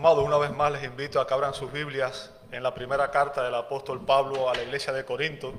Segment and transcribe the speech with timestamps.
[0.00, 3.42] Amado, una vez más les invito a que abran sus Biblias en la primera carta
[3.42, 5.52] del apóstol Pablo a la iglesia de Corinto,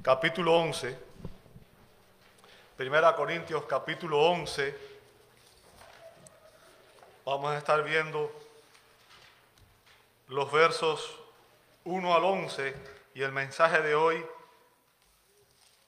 [0.00, 0.98] capítulo 11.
[2.78, 4.74] Primera Corintios, capítulo 11.
[7.26, 8.32] Vamos a estar viendo
[10.28, 11.18] los versos
[11.84, 12.74] 1 al 11
[13.12, 14.24] y el mensaje de hoy,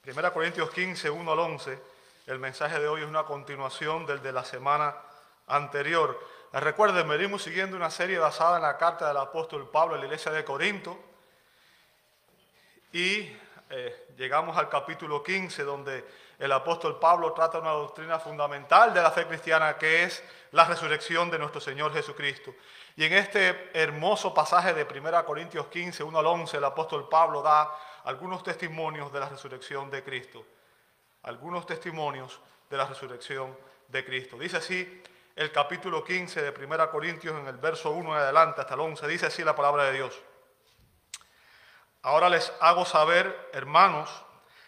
[0.03, 1.79] Primera Corintios 15, 1 al 11,
[2.27, 4.95] el mensaje de hoy es una continuación del de la semana
[5.47, 6.34] anterior.
[6.57, 10.31] Recuerden, venimos siguiendo una serie basada en la carta del apóstol Pablo a la iglesia
[10.31, 10.97] de Corinto
[12.93, 13.29] y
[13.69, 16.05] eh, llegamos al capítulo 15 donde
[16.39, 21.29] el apóstol Pablo trata una doctrina fundamental de la fe cristiana que es la resurrección
[21.29, 22.55] de nuestro Señor Jesucristo.
[22.95, 27.41] Y en este hermoso pasaje de 1 Corintios 15, 1 al 11, el apóstol Pablo
[27.41, 27.69] da
[28.05, 30.45] algunos testimonios de la resurrección de Cristo.
[31.23, 33.57] Algunos testimonios de la resurrección
[33.89, 34.37] de Cristo.
[34.37, 35.03] Dice así
[35.35, 39.07] el capítulo 15 de 1 Corintios en el verso 1 en adelante hasta el 11.
[39.07, 40.17] Dice así la palabra de Dios.
[42.03, 44.09] Ahora les hago saber, hermanos,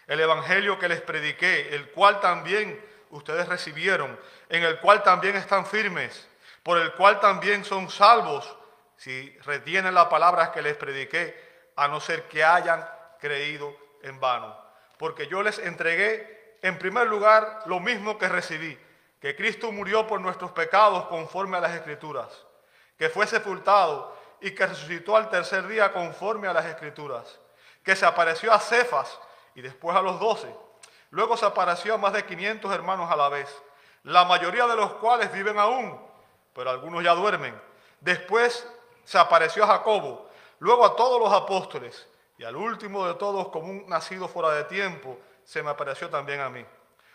[0.06, 4.18] el evangelio que les prediqué, el cual también ustedes recibieron,
[4.50, 6.28] en el cual también están firmes,
[6.62, 8.56] por el cual también son salvos,
[8.96, 12.86] si retienen las palabras que les prediqué, a no ser que hayan
[13.20, 14.58] creído en vano.
[14.98, 18.76] Porque yo les entregué en primer lugar lo mismo que recibí
[19.20, 22.46] que Cristo murió por nuestros pecados conforme a las Escrituras,
[22.96, 27.38] que fue sepultado y que resucitó al tercer día conforme a las Escrituras,
[27.82, 29.18] que se apareció a Cefas
[29.54, 30.54] y después a los doce.
[31.10, 33.48] Luego se apareció a más de 500 hermanos a la vez,
[34.04, 36.00] la mayoría de los cuales viven aún,
[36.52, 37.60] pero algunos ya duermen.
[38.00, 38.68] Después
[39.04, 40.28] se apareció a Jacobo,
[40.60, 44.64] luego a todos los apóstoles, y al último de todos, como un nacido fuera de
[44.64, 46.64] tiempo, se me apareció también a mí.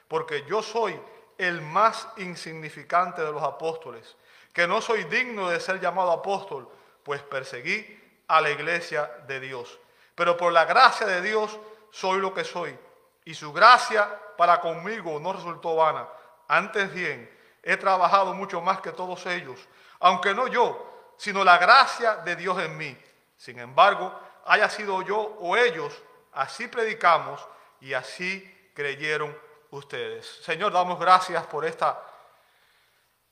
[0.09, 0.99] Porque yo soy
[1.37, 4.15] el más insignificante de los apóstoles,
[4.53, 6.69] que no soy digno de ser llamado apóstol,
[7.03, 9.79] pues perseguí a la iglesia de Dios.
[10.15, 11.59] Pero por la gracia de Dios
[11.91, 12.77] soy lo que soy,
[13.25, 16.07] y su gracia para conmigo no resultó vana.
[16.47, 17.29] Antes bien,
[17.61, 19.59] he trabajado mucho más que todos ellos,
[19.99, 22.97] aunque no yo, sino la gracia de Dios en mí.
[23.37, 24.13] Sin embargo,
[24.45, 25.93] haya sido yo o ellos,
[26.33, 27.45] así predicamos
[27.79, 29.35] y así creyeron
[29.77, 30.25] ustedes.
[30.43, 32.01] Señor, damos gracias por esta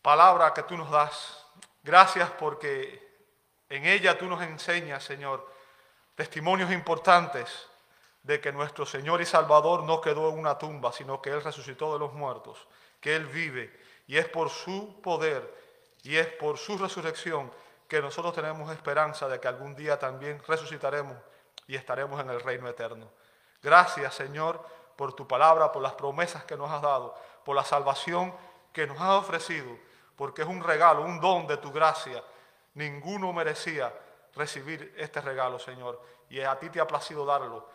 [0.02, 1.46] palabra que tú nos das.
[1.84, 3.10] Gracias porque
[3.70, 5.48] en ella tú nos enseñas, Señor,
[6.16, 7.68] testimonios importantes
[8.24, 11.94] de que nuestro Señor y Salvador no quedó en una tumba, sino que Él resucitó
[11.94, 12.68] de los muertos,
[13.00, 15.62] que Él vive y es por su poder
[16.04, 17.52] y es por su resurrección
[17.88, 21.18] que nosotros tenemos esperanza de que algún día también resucitaremos
[21.68, 23.12] y estaremos en el reino eterno.
[23.62, 28.34] Gracias, Señor por tu palabra, por las promesas que nos has dado, por la salvación
[28.74, 29.70] que nos has ofrecido,
[30.16, 32.24] porque es un regalo, un don de tu gracia.
[32.74, 33.94] Ninguno merecía
[34.36, 37.68] recibir este regalo, Señor, y a ti te ha placido darlo.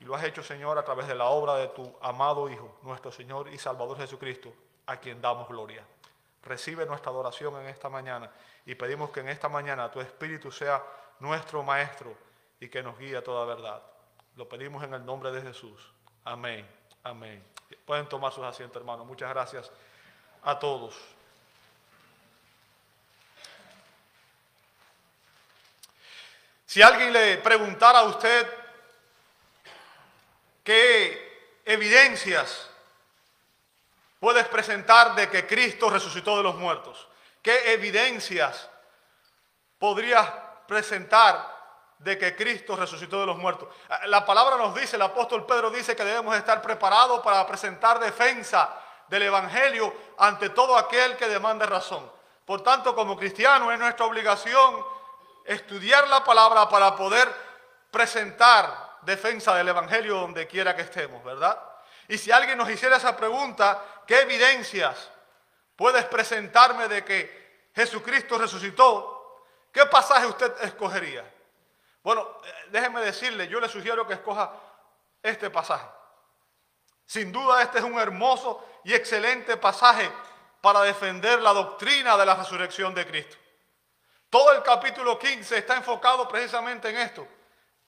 [0.00, 3.12] Y lo has hecho, Señor, a través de la obra de tu amado Hijo, nuestro
[3.12, 4.52] Señor y Salvador Jesucristo,
[4.86, 5.84] a quien damos gloria.
[6.42, 8.30] Recibe nuestra adoración en esta mañana
[8.66, 10.82] y pedimos que en esta mañana tu Espíritu sea
[11.20, 12.12] nuestro Maestro
[12.58, 13.80] y que nos guíe a toda verdad.
[14.34, 15.92] Lo pedimos en el nombre de Jesús.
[16.24, 16.66] Amén,
[17.02, 17.42] amén.
[17.84, 19.06] Pueden tomar sus asientos, hermanos.
[19.06, 19.70] Muchas gracias
[20.44, 20.94] a todos.
[26.66, 28.46] Si alguien le preguntara a usted
[30.64, 32.70] qué evidencias
[34.20, 37.08] puedes presentar de que Cristo resucitó de los muertos,
[37.42, 38.70] qué evidencias
[39.78, 40.30] podrías
[40.66, 41.51] presentar
[42.02, 43.68] de que Cristo resucitó de los muertos.
[43.88, 48.00] Ah, la palabra nos dice, el apóstol Pedro dice que debemos estar preparados para presentar
[48.00, 48.70] defensa
[49.08, 52.10] del Evangelio ante todo aquel que demande razón.
[52.44, 54.84] Por tanto, como cristianos es nuestra obligación
[55.44, 57.32] estudiar la palabra para poder
[57.90, 61.58] presentar defensa del Evangelio donde quiera que estemos, ¿verdad?
[62.08, 65.10] Y si alguien nos hiciera esa pregunta, ¿qué evidencias
[65.76, 69.44] puedes presentarme de que Jesucristo resucitó?
[69.72, 71.31] ¿Qué pasaje usted escogería?
[72.02, 74.52] Bueno, eh, déjeme decirle, yo le sugiero que escoja
[75.22, 75.86] este pasaje.
[77.06, 80.10] Sin duda este es un hermoso y excelente pasaje
[80.60, 83.36] para defender la doctrina de la resurrección de Cristo.
[84.30, 87.26] Todo el capítulo 15 está enfocado precisamente en esto,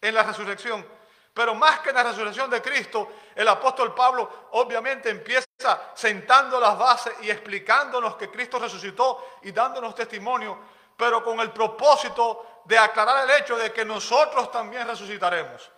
[0.00, 0.86] en la resurrección.
[1.32, 5.46] Pero más que en la resurrección de Cristo, el apóstol Pablo obviamente empieza
[5.94, 10.58] sentando las bases y explicándonos que Cristo resucitó y dándonos testimonio,
[10.96, 15.70] pero con el propósito de aclarar el hecho de que nosotros también resucitaremos.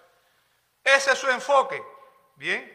[0.82, 1.82] Ese es su enfoque.
[2.36, 2.72] Bien.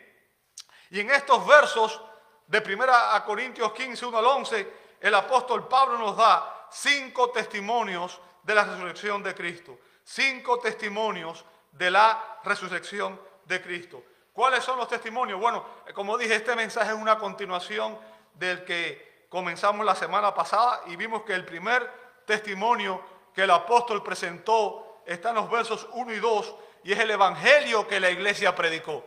[0.89, 2.01] Y en estos versos
[2.47, 8.19] de 1 a Corintios 15, 1 al 11, el apóstol Pablo nos da cinco testimonios
[8.43, 9.79] de la resurrección de Cristo.
[10.03, 14.03] Cinco testimonios de la resurrección de Cristo.
[14.33, 15.39] ¿Cuáles son los testimonios?
[15.39, 17.97] Bueno, como dije, este mensaje es una continuación
[18.33, 21.89] del que comenzamos la semana pasada y vimos que el primer
[22.25, 23.01] testimonio
[23.33, 27.87] que el apóstol presentó está en los versos 1 y 2 y es el evangelio
[27.87, 29.05] que la iglesia predicó.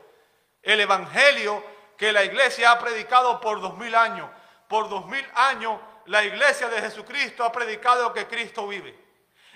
[0.62, 1.62] El evangelio
[1.97, 4.29] que la iglesia ha predicado por dos mil años.
[4.69, 8.99] Por dos mil años la iglesia de Jesucristo ha predicado que Cristo vive.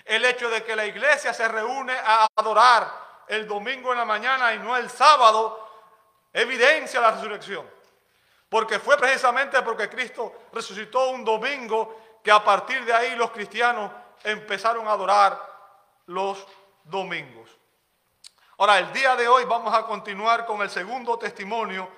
[0.05, 2.91] El hecho de que la iglesia se reúne a adorar
[3.27, 5.67] el domingo en la mañana y no el sábado
[6.33, 7.69] evidencia la resurrección.
[8.49, 13.91] Porque fue precisamente porque Cristo resucitó un domingo que a partir de ahí los cristianos
[14.23, 15.39] empezaron a adorar
[16.07, 16.45] los
[16.83, 17.49] domingos.
[18.57, 21.89] Ahora, el día de hoy vamos a continuar con el segundo testimonio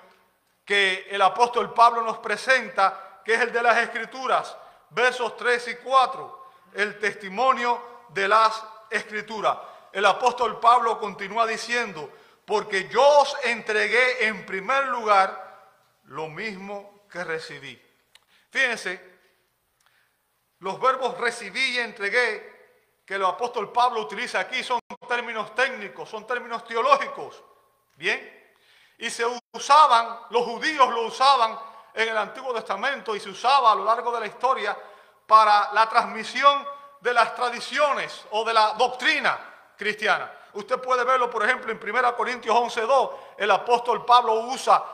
[0.64, 4.56] que el apóstol Pablo nos presenta, que es el de las Escrituras,
[4.90, 9.58] versos 3 y 4, el testimonio de las Escrituras.
[9.92, 12.10] El apóstol Pablo continúa diciendo,
[12.44, 15.66] porque yo os entregué en primer lugar
[16.04, 17.80] lo mismo que recibí.
[18.50, 19.11] Fíjense,
[20.62, 24.78] los verbos recibí y entregué que el apóstol Pablo utiliza aquí son
[25.08, 27.42] términos técnicos, son términos teológicos.
[27.96, 28.54] Bien,
[28.98, 31.58] y se usaban, los judíos lo usaban
[31.92, 34.76] en el Antiguo Testamento y se usaba a lo largo de la historia
[35.26, 36.64] para la transmisión
[37.00, 39.38] de las tradiciones o de la doctrina
[39.76, 40.30] cristiana.
[40.52, 44.84] Usted puede verlo, por ejemplo, en 1 Corintios 11.2, el apóstol Pablo usa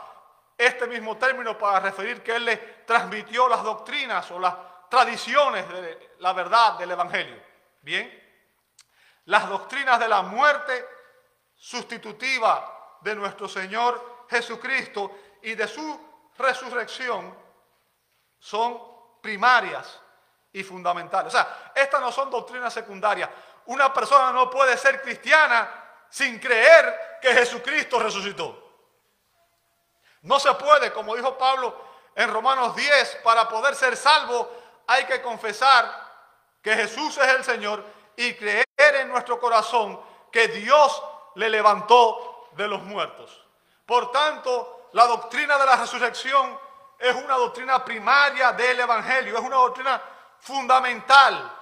[0.57, 2.57] este mismo término para referir que él le
[2.87, 4.55] transmitió las doctrinas o las
[4.89, 7.41] tradiciones de la verdad del Evangelio.
[7.83, 8.29] Bien,
[9.27, 10.87] las doctrinas de la muerte
[11.55, 15.11] sustitutiva de nuestro Señor Jesucristo
[15.43, 16.01] y de su
[16.37, 17.37] resurrección
[18.39, 18.81] son
[19.21, 20.01] primarias
[20.53, 21.35] y fundamentales.
[21.35, 23.29] O sea, estas no son doctrinas secundarias.
[23.67, 25.69] Una persona no puede ser cristiana
[26.09, 28.65] sin creer que Jesucristo resucitó.
[30.23, 34.51] No se puede, como dijo Pablo en Romanos 10, para poder ser salvo
[34.89, 36.09] hay que confesar
[36.63, 37.85] que Jesús es el Señor
[38.17, 40.01] y creer en nuestro corazón
[40.33, 41.03] que Dios
[41.37, 43.45] le levantó de los muertos.
[43.87, 46.59] Por tanto, la doctrina de la resurrección
[46.99, 50.03] es una doctrina primaria del Evangelio, es una doctrina
[50.41, 51.53] fundamental.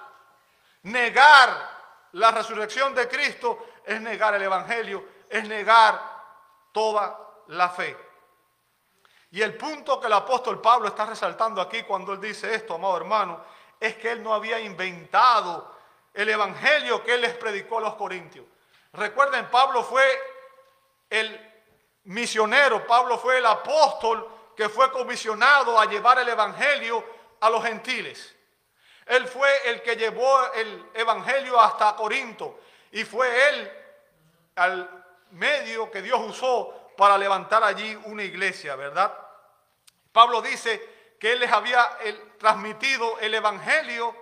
[0.83, 1.69] Negar
[2.13, 6.01] la resurrección de Cristo es negar el Evangelio, es negar
[6.71, 8.06] toda la fe.
[9.37, 12.97] Y el punto que el apóstol Pablo está resaltando aquí cuando él dice esto, amado
[12.97, 13.39] hermano,
[13.79, 15.75] es que él no había inventado
[16.11, 18.47] el Evangelio que él les predicó a los corintios.
[18.93, 20.03] Recuerden, Pablo fue
[21.07, 21.53] el
[22.05, 27.05] misionero, Pablo fue el apóstol que fue comisionado a llevar el Evangelio
[27.39, 28.35] a los gentiles.
[29.05, 32.61] Él fue el que llevó el Evangelio hasta Corinto
[32.91, 33.71] y fue él
[34.55, 39.26] al medio que Dios usó para levantar allí una iglesia, ¿verdad?
[40.17, 41.95] Pablo dice que él les había
[42.39, 44.15] transmitido el Evangelio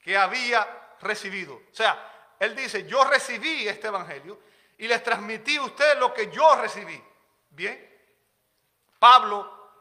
[0.00, 1.54] que había recibido.
[1.56, 4.38] O sea, él dice, yo recibí este Evangelio
[4.78, 7.02] y les transmití a ustedes lo que yo recibí.
[7.50, 8.00] Bien,
[8.96, 9.72] Pablo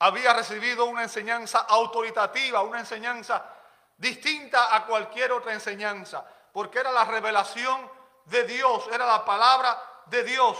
[0.00, 3.42] había recibido una enseñanza autoritativa, una enseñanza
[3.96, 7.90] distinta a cualquier otra enseñanza, porque era la revelación
[8.26, 10.58] de Dios, era la palabra de Dios.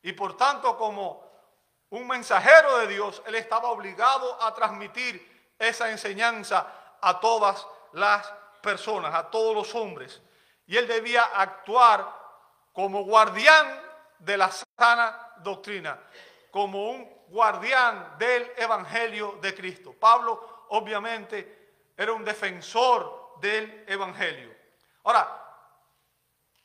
[0.00, 1.25] Y por tanto, como
[1.90, 6.66] un mensajero de Dios, él estaba obligado a transmitir esa enseñanza
[7.00, 10.20] a todas las personas, a todos los hombres.
[10.66, 12.12] Y él debía actuar
[12.72, 13.80] como guardián
[14.18, 15.98] de la sana doctrina,
[16.50, 19.94] como un guardián del Evangelio de Cristo.
[19.98, 24.54] Pablo obviamente era un defensor del Evangelio.
[25.04, 25.28] Ahora,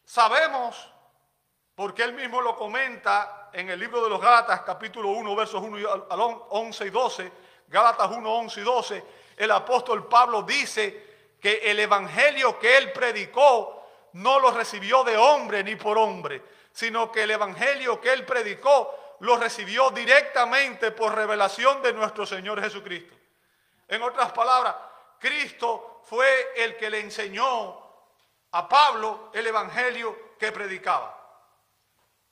[0.04, 0.92] sabemos,
[1.76, 6.06] porque él mismo lo comenta en el libro de los Gálatas, capítulo 1, versos 1
[6.10, 7.32] al 11 y 12,
[7.68, 9.04] Gálatas 1, 11 y 12,
[9.38, 15.64] el apóstol Pablo dice que el Evangelio que él predicó no lo recibió de hombre
[15.64, 21.82] ni por hombre, sino que el Evangelio que él predicó lo recibió directamente por revelación
[21.82, 23.16] de nuestro Señor Jesucristo.
[23.88, 24.76] En otras palabras,
[25.20, 27.78] Cristo fue el que le enseñó
[28.52, 31.18] a Pablo el Evangelio que predicaba.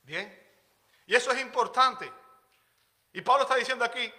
[0.01, 0.38] Bien,
[1.09, 2.13] y eso es importante.
[3.13, 4.13] Y Pablo está diciendo aquí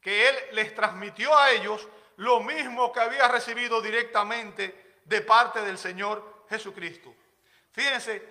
[0.00, 1.86] que él les transmitió a ellos
[2.16, 7.14] lo mismo que había recibido directamente de parte del Señor Jesucristo.
[7.70, 8.28] Fíjense,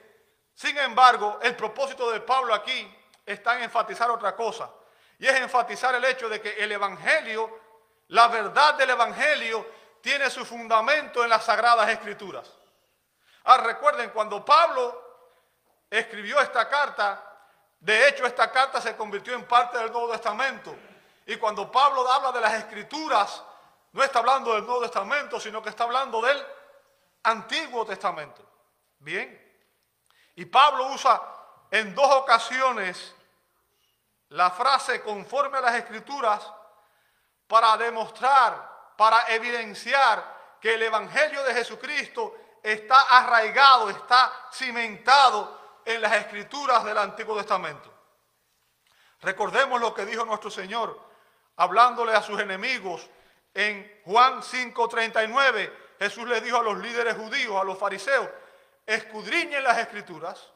[0.54, 2.94] sin embargo, el propósito de Pablo aquí
[3.26, 4.70] está en enfatizar otra cosa.
[5.18, 7.62] Y es enfatizar el hecho de que el Evangelio,
[8.10, 9.66] la verdad del Evangelio,
[10.02, 12.52] tiene su fundamento en las Sagradas Escrituras.
[13.46, 15.32] Ah, recuerden, cuando Pablo
[15.90, 17.30] escribió esta carta,
[17.84, 20.74] de hecho esta carta se convirtió en parte del Nuevo Testamento.
[21.26, 23.44] Y cuando Pablo habla de las Escrituras,
[23.92, 26.42] no está hablando del Nuevo Testamento, sino que está hablando del
[27.24, 28.42] Antiguo Testamento.
[29.00, 29.38] Bien.
[30.36, 31.22] Y Pablo usa
[31.72, 33.14] en dos ocasiones
[34.30, 36.42] la frase conforme a las Escrituras
[37.48, 46.14] para demostrar, para evidenciar que el Evangelio de Jesucristo está arraigado, está cimentado en las
[46.14, 47.92] escrituras del Antiguo Testamento.
[49.22, 51.00] Recordemos lo que dijo nuestro Señor
[51.56, 53.10] hablándole a sus enemigos
[53.54, 55.72] en Juan 5:39.
[56.00, 58.28] Jesús le dijo a los líderes judíos, a los fariseos,
[58.86, 60.50] escudriñen las escrituras,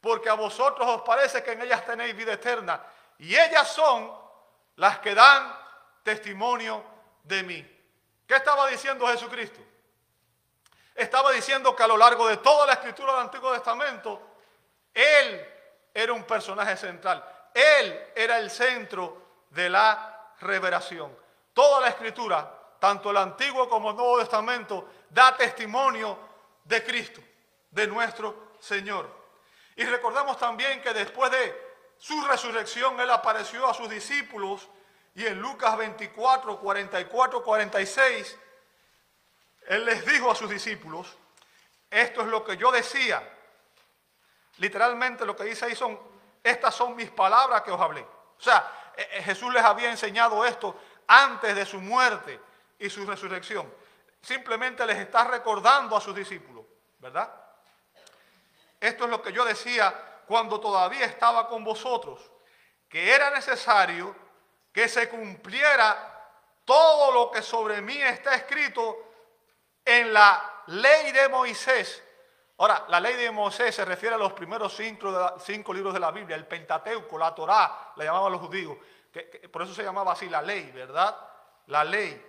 [0.00, 2.84] porque a vosotros os parece que en ellas tenéis vida eterna,
[3.18, 4.12] y ellas son
[4.76, 5.56] las que dan
[6.02, 6.84] testimonio
[7.22, 7.84] de mí.
[8.26, 9.60] ¿Qué estaba diciendo Jesucristo?
[10.94, 14.31] Estaba diciendo que a lo largo de toda la escritura del Antiguo Testamento,
[14.94, 15.48] Él
[15.94, 17.24] era un personaje central.
[17.54, 21.16] Él era el centro de la revelación.
[21.52, 26.18] Toda la escritura, tanto el Antiguo como el Nuevo Testamento, da testimonio
[26.64, 27.20] de Cristo,
[27.70, 29.08] de nuestro Señor.
[29.76, 34.68] Y recordamos también que después de su resurrección, Él apareció a sus discípulos
[35.14, 38.38] y en Lucas 24, 44, 46,
[39.68, 41.16] Él les dijo a sus discípulos,
[41.90, 43.22] esto es lo que yo decía.
[44.58, 45.98] Literalmente lo que dice ahí son,
[46.42, 48.02] estas son mis palabras que os hablé.
[48.02, 52.40] O sea, eh, eh, Jesús les había enseñado esto antes de su muerte
[52.78, 53.72] y su resurrección.
[54.20, 56.64] Simplemente les está recordando a sus discípulos,
[56.98, 57.32] ¿verdad?
[58.80, 62.30] Esto es lo que yo decía cuando todavía estaba con vosotros,
[62.88, 64.14] que era necesario
[64.72, 66.08] que se cumpliera
[66.64, 69.12] todo lo que sobre mí está escrito
[69.84, 72.02] en la ley de Moisés.
[72.62, 76.36] Ahora, la ley de Moisés se refiere a los primeros cinco, libros de la Biblia,
[76.36, 78.76] el Pentateuco, la Torá, la llamaban los judíos,
[79.12, 81.12] que, por eso se llamaba así la ley, ¿verdad?
[81.66, 82.24] La ley.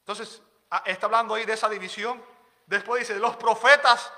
[0.00, 2.20] Entonces, ah, está hablando ahí de esa división.
[2.66, 4.12] Después dice, los profetas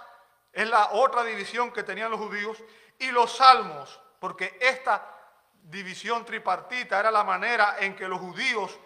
[0.51, 2.57] es la otra división que tenían los judíos
[2.99, 5.15] y los salmos, porque esta
[5.53, 8.81] división tripartita era la manera en que los judíos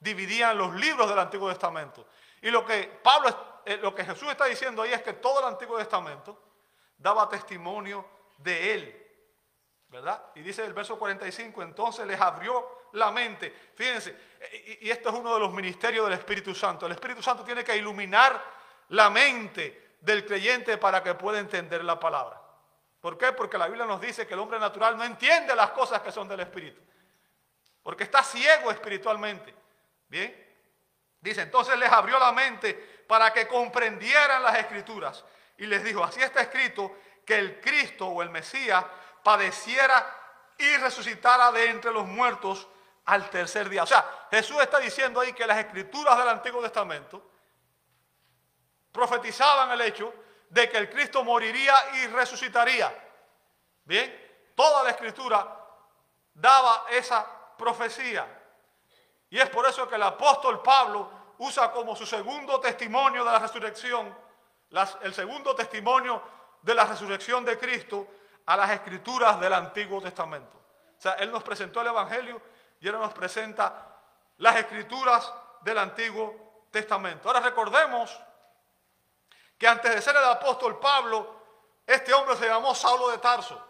[0.00, 2.08] dividían los libros del Antiguo Testamento.
[2.42, 5.46] Y lo que Pablo, eh, lo que Jesús está diciendo ahí es que todo el
[5.46, 6.42] Antiguo Testamento
[6.96, 8.04] daba testimonio
[8.38, 9.06] de él.
[9.88, 10.22] ¿Verdad?
[10.34, 13.54] Y dice el verso 45, entonces les abrió la mente.
[13.74, 14.16] Fíjense,
[14.80, 16.86] y esto es uno de los ministerios del Espíritu Santo.
[16.86, 18.42] El Espíritu Santo tiene que iluminar
[18.88, 22.40] la mente del creyente para que pueda entender la palabra.
[23.00, 23.32] ¿Por qué?
[23.32, 26.28] Porque la Biblia nos dice que el hombre natural no entiende las cosas que son
[26.28, 26.80] del Espíritu.
[27.82, 29.54] Porque está ciego espiritualmente.
[30.08, 30.46] Bien.
[31.20, 35.24] Dice, entonces les abrió la mente para que comprendieran las escrituras.
[35.56, 38.84] Y les dijo, así está escrito que el Cristo o el Mesías
[39.24, 40.14] padeciera
[40.58, 42.68] y resucitara de entre los muertos
[43.06, 43.82] al tercer día.
[43.82, 47.30] O sea, Jesús está diciendo ahí que las escrituras del Antiguo Testamento
[48.92, 50.12] profetizaban el hecho
[50.50, 52.92] de que el Cristo moriría y resucitaría.
[53.84, 55.48] Bien, toda la escritura
[56.34, 58.26] daba esa profecía.
[59.30, 63.38] Y es por eso que el apóstol Pablo usa como su segundo testimonio de la
[63.38, 64.14] resurrección,
[65.02, 66.22] el segundo testimonio
[66.62, 68.06] de la resurrección de Cristo
[68.46, 70.56] a las escrituras del Antiguo Testamento.
[70.98, 72.40] O sea, él nos presentó el Evangelio
[72.80, 73.96] y ahora nos presenta
[74.38, 77.28] las escrituras del Antiguo Testamento.
[77.28, 78.18] Ahora recordemos
[79.56, 81.36] que antes de ser el apóstol Pablo,
[81.86, 83.64] este hombre se llamó Saulo de Tarso.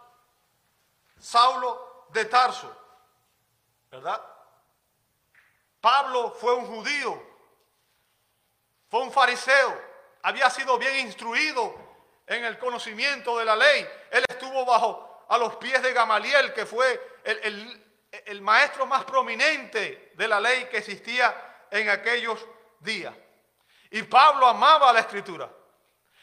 [1.18, 2.74] Saulo de Tarso,
[3.90, 4.22] ¿verdad?
[5.80, 7.22] Pablo fue un judío,
[8.88, 9.80] fue un fariseo,
[10.22, 11.74] había sido bien instruido
[12.26, 13.86] en el conocimiento de la ley.
[14.10, 20.28] Él estuvo bajo a los pies de Gamaliel, que fue el, maestro más prominente de
[20.28, 22.44] la ley que existía en aquellos
[22.80, 23.14] días.
[23.90, 25.50] Y Pablo amaba la escritura.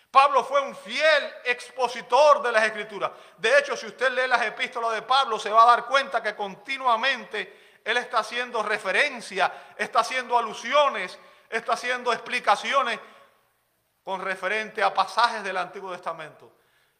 [0.10, 3.12] Pablo fue un fiel expositor de las escrituras.
[3.38, 6.36] De hecho, si usted lee las epístolas de Pablo, se va a dar cuenta que
[6.36, 11.19] continuamente él está haciendo referencia, está haciendo alusiones,
[11.50, 13.00] está haciendo explicaciones
[14.04, 16.52] con referente a pasajes del Antiguo Testamento.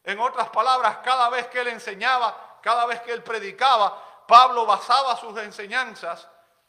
[0.04, 5.16] En otras palabras, cada vez que él enseñaba, cada vez que él predicaba, Pablo basaba
[5.18, 6.28] sus enseñanzas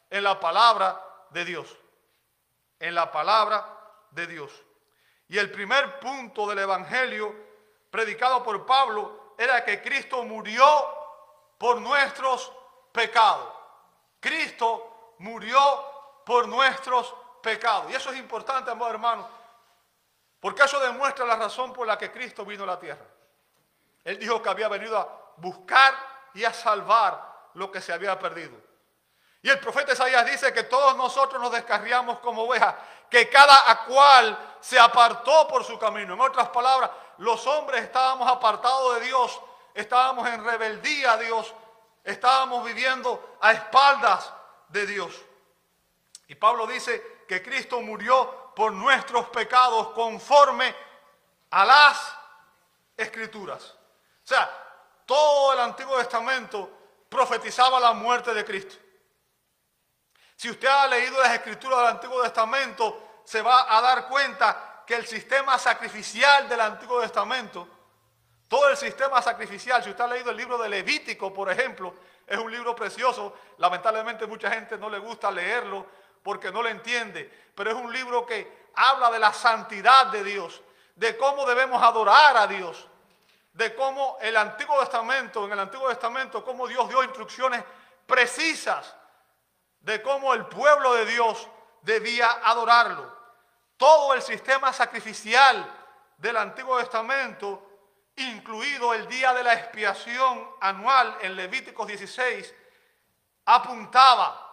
[0.09, 1.75] en la palabra de Dios.
[2.79, 3.65] En la palabra
[4.11, 4.51] de Dios.
[5.27, 7.35] Y el primer punto del Evangelio
[7.89, 10.65] predicado por Pablo era que Cristo murió
[11.57, 12.51] por nuestros
[12.91, 13.53] pecados.
[14.19, 15.59] Cristo murió
[16.25, 17.13] por nuestros
[17.47, 17.89] pecado.
[17.89, 19.25] Y eso es importante, amor hermano,
[20.41, 23.05] porque eso demuestra la razón por la que Cristo vino a la tierra.
[24.03, 25.93] Él dijo que había venido a buscar
[26.33, 28.57] y a salvar lo que se había perdido.
[29.41, 32.75] Y el profeta Isaías dice que todos nosotros nos descarriamos como ovejas,
[33.09, 36.15] que cada cual se apartó por su camino.
[36.15, 39.39] En otras palabras, los hombres estábamos apartados de Dios,
[39.73, 41.53] estábamos en rebeldía a Dios,
[42.03, 44.33] estábamos viviendo a espaldas
[44.67, 45.15] de Dios.
[46.27, 50.73] Y Pablo dice que Cristo murió por nuestros pecados conforme
[51.51, 52.15] a las
[52.95, 53.63] escrituras.
[53.63, 54.49] O sea,
[55.05, 56.69] todo el Antiguo Testamento
[57.09, 58.75] profetizaba la muerte de Cristo.
[60.35, 64.95] Si usted ha leído las escrituras del Antiguo Testamento, se va a dar cuenta que
[64.95, 67.67] el sistema sacrificial del Antiguo Testamento,
[68.47, 71.93] todo el sistema sacrificial, si usted ha leído el libro de Levítico, por ejemplo,
[72.25, 75.85] es un libro precioso, lamentablemente mucha gente no le gusta leerlo
[76.27, 80.61] porque no le entiende, pero es un libro que habla de la santidad de Dios,
[80.93, 82.85] de cómo debemos adorar a Dios,
[83.53, 87.63] de cómo el Antiguo Testamento, en el Antiguo Testamento, cómo Dios dio instrucciones
[88.05, 88.93] precisas
[89.79, 91.47] de cómo el pueblo de Dios
[91.81, 93.09] debía adorarlo.
[93.77, 95.65] Todo el sistema sacrificial
[96.17, 97.69] del Antiguo Testamento,
[98.17, 102.53] incluido el día de la expiación anual en Levíticos 16,
[103.45, 104.43] apuntaba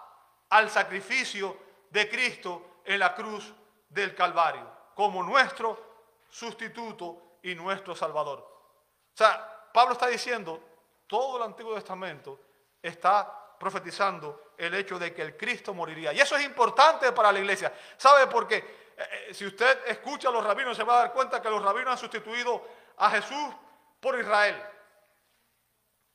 [0.51, 1.64] al sacrificio
[1.95, 3.55] de Cristo en la cruz
[3.89, 8.41] del Calvario, como nuestro sustituto y nuestro Salvador.
[8.41, 10.61] O sea, Pablo está diciendo,
[11.07, 12.41] todo el Antiguo Testamento
[12.83, 16.13] está profetizando el hecho de que el Cristo moriría.
[16.13, 17.73] Y eso es importante para la iglesia.
[17.97, 18.57] ¿Sabe por qué?
[18.57, 21.63] Eh, eh, si usted escucha a los rabinos, se va a dar cuenta que los
[21.63, 23.55] rabinos han sustituido a Jesús
[24.01, 24.61] por Israel.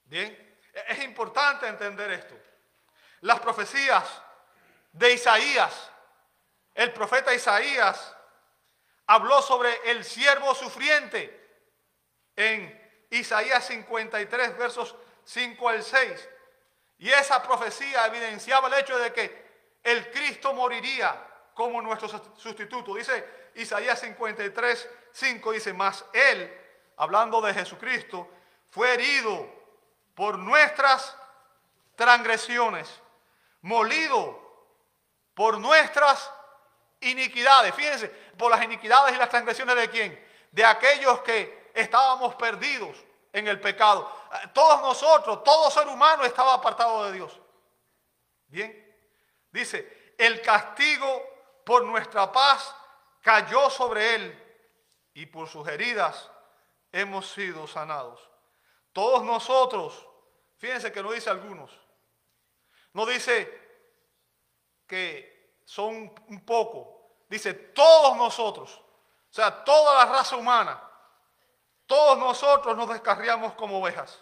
[0.03, 2.35] Bien, e-, es importante entender esto.
[3.21, 4.23] Las profecías
[4.91, 5.91] de Isaías,
[6.73, 8.15] el profeta Isaías
[9.07, 11.35] habló sobre el siervo sufriente
[12.35, 16.29] en Isaías 53, versos 5 al 6.
[16.99, 19.49] Y esa profecía evidenciaba el hecho de que
[19.83, 22.95] el Cristo moriría como nuestro sustituto.
[22.95, 26.55] Dice Isaías 53, 5, dice, más Él,
[26.97, 28.29] hablando de Jesucristo,
[28.69, 29.49] fue herido
[30.13, 31.15] por nuestras
[31.95, 33.01] transgresiones,
[33.61, 34.48] molido
[35.39, 36.29] por nuestras
[36.99, 37.73] iniquidades.
[37.73, 40.27] Fíjense, por las iniquidades y las transgresiones de quién?
[40.51, 42.97] De aquellos que estábamos perdidos
[43.31, 44.11] en el pecado.
[44.51, 47.39] Todos nosotros, todo ser humano estaba apartado de Dios.
[48.47, 48.97] Bien,
[49.49, 51.23] dice, el castigo
[51.65, 52.75] por nuestra paz
[53.21, 54.61] cayó sobre él
[55.13, 56.29] y por sus heridas
[56.91, 58.29] hemos sido sanados.
[58.91, 60.05] Todos nosotros,
[60.57, 61.71] fíjense que no dice algunos,
[62.91, 63.58] no dice
[64.89, 70.89] que son un poco, dice todos nosotros, o sea, toda la raza humana
[71.89, 74.21] todos nosotros nos descarriamos como ovejas.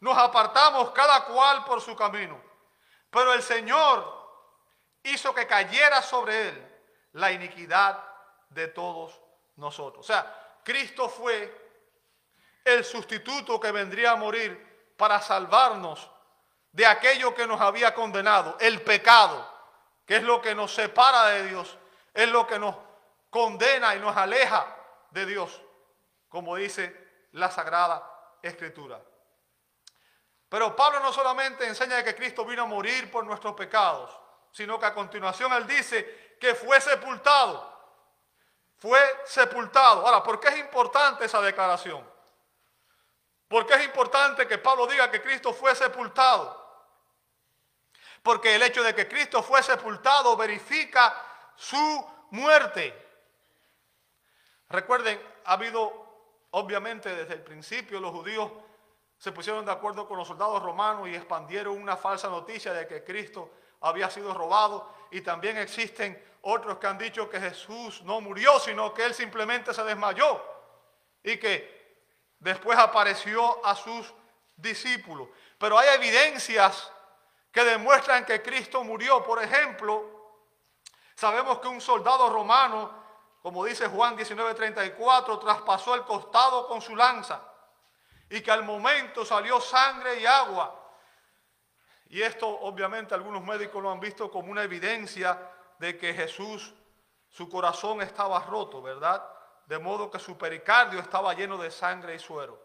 [0.00, 2.42] Nos apartamos cada cual por su camino.
[3.10, 4.02] Pero el Señor
[5.02, 6.80] hizo que cayera sobre él
[7.12, 8.02] la iniquidad
[8.48, 9.20] de todos
[9.56, 10.02] nosotros.
[10.02, 11.54] O sea, Cristo fue
[12.64, 16.10] el sustituto que vendría a morir para salvarnos
[16.72, 19.46] de aquello que nos había condenado, el pecado,
[20.10, 21.78] que es lo que nos separa de Dios,
[22.12, 22.74] es lo que nos
[23.30, 24.66] condena y nos aleja
[25.12, 25.62] de Dios
[26.28, 28.10] como dice la Sagrada
[28.42, 29.00] Escritura.
[30.48, 34.10] Pero Pablo no solamente enseña que Cristo vino a morir por nuestros pecados,
[34.50, 37.70] sino que a continuación él dice que fue sepultado.
[38.78, 40.04] Fue sepultado.
[40.04, 42.04] Ahora, ¿por qué es importante esa declaración?
[43.46, 46.60] ¿Por qué es importante que Pablo diga que Cristo fue sepultado?
[48.22, 51.16] Porque el hecho de que Cristo fue sepultado verifica
[51.56, 52.94] su muerte.
[54.68, 56.10] Recuerden, ha habido
[56.52, 58.50] Obviamente desde el principio los judíos
[59.18, 63.04] se pusieron de acuerdo con los soldados romanos y expandieron una falsa noticia de que
[63.04, 63.52] Cristo
[63.82, 68.92] había sido robado y también existen otros que han dicho que Jesús no murió, sino
[68.92, 70.42] que él simplemente se desmayó
[71.22, 71.98] y que
[72.38, 74.12] después apareció a sus
[74.56, 75.28] discípulos.
[75.58, 76.90] Pero hay evidencias
[77.50, 79.22] que demuestran que Cristo murió.
[79.24, 80.38] Por ejemplo,
[81.14, 83.00] sabemos que un soldado romano
[83.42, 87.42] como dice Juan 19:34, traspasó el costado con su lanza
[88.28, 90.76] y que al momento salió sangre y agua.
[92.08, 95.38] Y esto obviamente algunos médicos lo han visto como una evidencia
[95.78, 96.74] de que Jesús,
[97.28, 99.26] su corazón estaba roto, ¿verdad?
[99.66, 102.60] De modo que su pericardio estaba lleno de sangre y suero.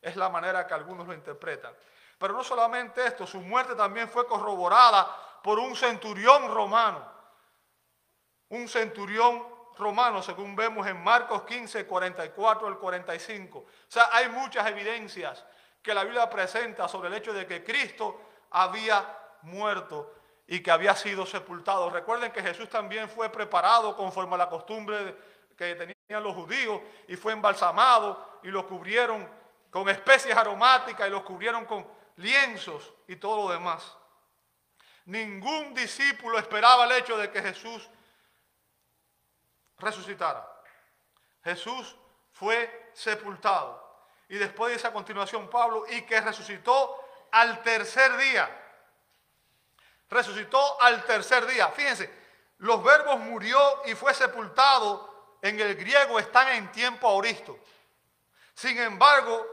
[0.00, 1.74] Es la manera que algunos lo interpretan.
[2.18, 7.18] Pero no solamente esto, su muerte también fue corroborada por un centurión romano
[8.50, 13.58] un centurión romano, según vemos en Marcos 15, 44 al 45.
[13.58, 15.44] O sea, hay muchas evidencias
[15.82, 19.04] que la Biblia presenta sobre el hecho de que Cristo había
[19.42, 20.14] muerto
[20.46, 21.90] y que había sido sepultado.
[21.90, 25.16] Recuerden que Jesús también fue preparado conforme a la costumbre
[25.56, 29.28] que tenían los judíos y fue embalsamado y lo cubrieron
[29.70, 31.86] con especies aromáticas y lo cubrieron con
[32.18, 33.96] lienzos y todo lo demás.
[35.06, 37.88] Ningún discípulo esperaba el hecho de que Jesús
[39.78, 40.46] resucitara.
[41.42, 41.96] Jesús
[42.32, 43.86] fue sepultado.
[44.28, 48.64] Y después dice a continuación Pablo, y que resucitó al tercer día.
[50.10, 51.68] Resucitó al tercer día.
[51.68, 52.12] Fíjense,
[52.58, 57.58] los verbos murió y fue sepultado en el griego están en tiempo auristo.
[58.54, 59.46] Sin embargo,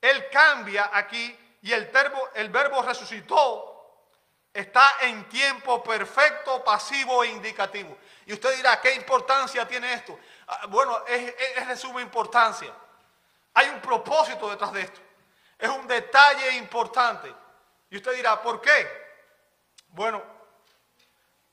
[0.00, 1.90] él cambia aquí y el
[2.34, 3.74] el verbo resucitó
[4.52, 7.96] está en tiempo perfecto, pasivo e indicativo.
[8.26, 10.18] Y usted dirá, ¿qué importancia tiene esto?
[10.46, 12.70] Ah, bueno, es, de suma importancia.
[13.54, 15.00] Hay un propósito detrás de esto.
[15.58, 17.34] Es un detalle importante.
[17.88, 18.86] Y usted dirá, ¿por qué?
[19.88, 20.22] Bueno,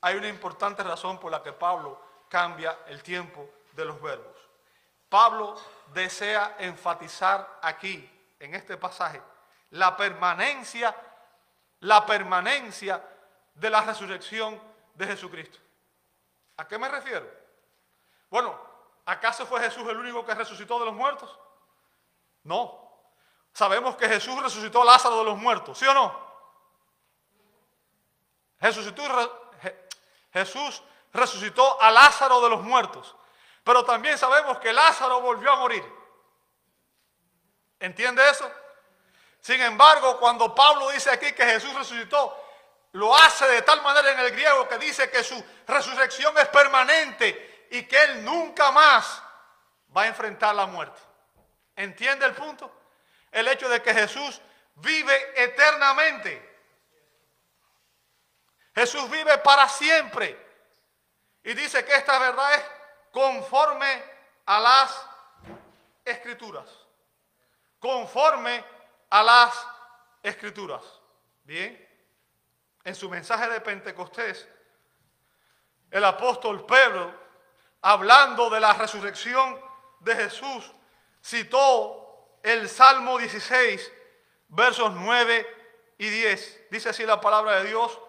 [0.02, 4.36] hay una importante razón por la que Pablo cambia el tiempo de los verbos.
[5.08, 5.58] Pablo
[5.94, 9.22] desea enfatizar aquí, en este pasaje,
[9.72, 10.94] la permanencia
[11.82, 13.04] la permanencia
[13.54, 14.60] de la resurrección
[14.94, 15.58] de Jesucristo.
[16.56, 17.28] ¿A qué me refiero?
[18.30, 18.58] Bueno,
[19.04, 21.36] ¿acaso fue Jesús el único que resucitó de los muertos?
[22.44, 22.88] No.
[23.52, 26.32] Sabemos que Jesús resucitó a Lázaro de los muertos, ¿sí o no?
[30.32, 30.82] Jesús
[31.12, 33.16] resucitó a Lázaro de los muertos,
[33.64, 35.84] pero también sabemos que Lázaro volvió a morir.
[37.80, 38.48] ¿Entiende eso?
[39.42, 42.38] Sin embargo, cuando Pablo dice aquí que Jesús resucitó,
[42.92, 47.66] lo hace de tal manera en el griego que dice que su resurrección es permanente
[47.72, 49.20] y que él nunca más
[49.94, 51.00] va a enfrentar la muerte.
[51.74, 52.70] ¿Entiende el punto?
[53.32, 54.40] El hecho de que Jesús
[54.76, 56.50] vive eternamente.
[58.76, 60.38] Jesús vive para siempre.
[61.42, 62.62] Y dice que esta verdad es
[63.10, 64.04] conforme
[64.46, 65.06] a las
[66.04, 66.68] escrituras.
[67.80, 68.64] Conforme
[69.12, 69.66] a las
[70.22, 70.82] escrituras.
[71.44, 71.86] Bien,
[72.82, 74.48] en su mensaje de Pentecostés,
[75.90, 77.14] el apóstol Pedro,
[77.82, 79.60] hablando de la resurrección
[80.00, 80.72] de Jesús,
[81.22, 83.92] citó el Salmo 16,
[84.48, 85.46] versos 9
[85.98, 86.68] y 10.
[86.70, 88.00] Dice así la palabra de Dios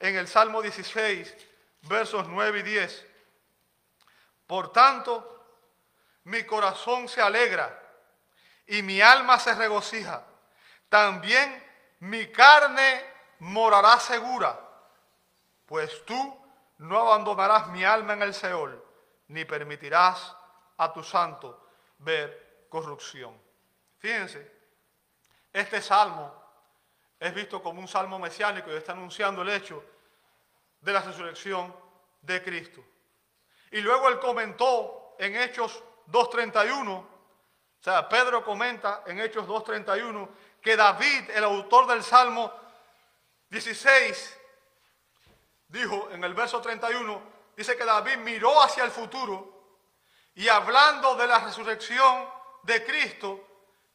[0.00, 1.36] en el Salmo 16,
[1.82, 3.06] versos 9 y 10.
[4.46, 5.58] Por tanto,
[6.24, 7.78] mi corazón se alegra
[8.66, 10.26] y mi alma se regocija
[10.96, 11.62] también
[12.00, 13.04] mi carne
[13.40, 14.58] morará segura,
[15.66, 16.38] pues tú
[16.78, 18.82] no abandonarás mi alma en el Seol,
[19.28, 20.34] ni permitirás
[20.78, 23.38] a tu santo ver corrupción.
[23.98, 24.50] Fíjense,
[25.52, 26.32] este salmo
[27.20, 29.84] es visto como un salmo mesiánico y está anunciando el hecho
[30.80, 31.76] de la resurrección
[32.22, 32.82] de Cristo.
[33.70, 37.08] Y luego él comentó en Hechos 2.31, o
[37.82, 40.26] sea, Pedro comenta en Hechos 2.31
[40.66, 42.52] que David, el autor del Salmo
[43.50, 44.36] 16,
[45.68, 47.22] dijo en el verso 31,
[47.56, 49.76] dice que David miró hacia el futuro
[50.34, 52.28] y hablando de la resurrección
[52.64, 53.46] de Cristo,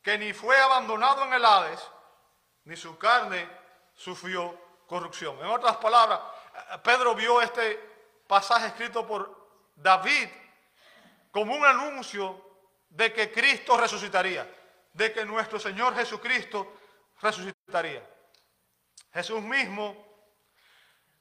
[0.01, 1.81] que ni fue abandonado en el Hades,
[2.63, 3.49] ni su carne
[3.93, 4.57] sufrió
[4.87, 5.37] corrupción.
[5.39, 6.21] En otras palabras,
[6.81, 10.29] Pedro vio este pasaje escrito por David
[11.31, 12.41] como un anuncio
[12.87, 14.60] de que Cristo resucitaría
[14.93, 16.77] de que nuestro Señor Jesucristo
[17.21, 18.07] resucitaría.
[19.13, 19.95] Jesús mismo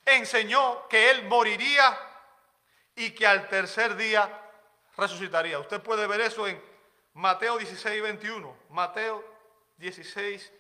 [0.05, 1.99] enseñó que Él moriría
[2.95, 4.29] y que al tercer día
[4.97, 5.59] resucitaría.
[5.59, 6.63] Usted puede ver eso en
[7.15, 8.57] Mateo 16, 21.
[8.71, 9.25] Mateo
[9.77, 10.53] 16,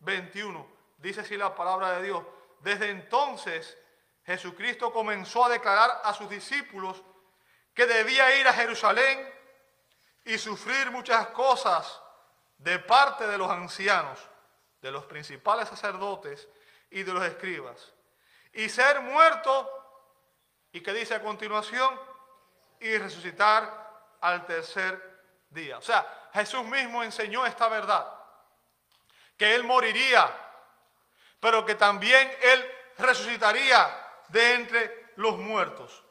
[0.00, 0.66] 21.
[0.98, 2.24] Dice así la palabra de Dios.
[2.60, 3.76] Desde entonces
[4.24, 7.02] Jesucristo comenzó a declarar a sus discípulos
[7.74, 9.32] que debía ir a Jerusalén
[10.24, 12.02] y sufrir muchas cosas
[12.58, 14.18] de parte de los ancianos,
[14.82, 16.48] de los principales sacerdotes
[16.90, 17.92] y de los escribas,
[18.52, 19.68] y ser muerto,
[20.72, 21.98] y que dice a continuación,
[22.80, 25.78] y resucitar al tercer día.
[25.78, 28.06] O sea, Jesús mismo enseñó esta verdad,
[29.36, 30.30] que Él moriría,
[31.40, 33.88] pero que también Él resucitaría
[34.28, 36.04] de entre los muertos.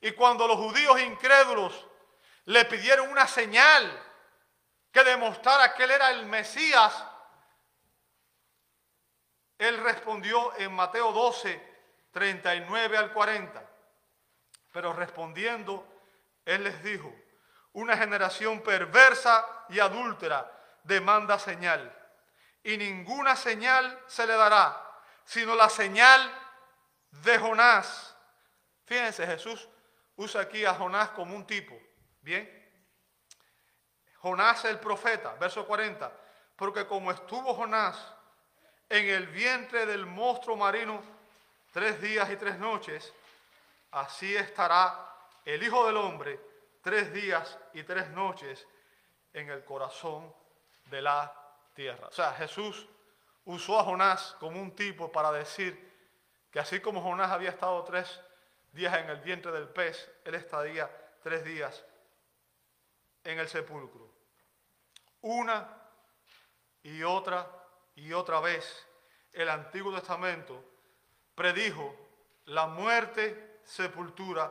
[0.00, 1.86] Y cuando los judíos incrédulos
[2.46, 4.09] le pidieron una señal,
[4.92, 7.04] que demostrara que él era el Mesías,
[9.58, 11.70] él respondió en Mateo 12,
[12.12, 13.62] 39 al 40.
[14.72, 15.86] Pero respondiendo,
[16.44, 17.14] él les dijo,
[17.72, 20.50] una generación perversa y adúltera
[20.82, 21.96] demanda señal,
[22.62, 24.82] y ninguna señal se le dará,
[25.24, 26.34] sino la señal
[27.10, 28.16] de Jonás.
[28.86, 29.68] Fíjense, Jesús
[30.16, 31.78] usa aquí a Jonás como un tipo,
[32.22, 32.59] ¿bien?
[34.22, 36.12] Jonás el profeta, verso 40,
[36.56, 37.96] porque como estuvo Jonás
[38.88, 41.02] en el vientre del monstruo marino
[41.72, 43.12] tres días y tres noches,
[43.92, 45.10] así estará
[45.44, 46.40] el Hijo del Hombre
[46.82, 48.66] tres días y tres noches
[49.32, 50.34] en el corazón
[50.86, 51.34] de la
[51.74, 52.08] tierra.
[52.08, 52.86] O sea, Jesús
[53.44, 55.88] usó a Jonás como un tipo para decir
[56.50, 58.20] que así como Jonás había estado tres
[58.72, 60.90] días en el vientre del pez, él estaría
[61.22, 61.84] tres días
[63.24, 64.09] en el sepulcro.
[65.22, 65.68] Una
[66.82, 67.46] y otra
[67.94, 68.86] y otra vez
[69.32, 70.64] el Antiguo Testamento
[71.34, 71.94] predijo
[72.46, 74.50] la muerte, sepultura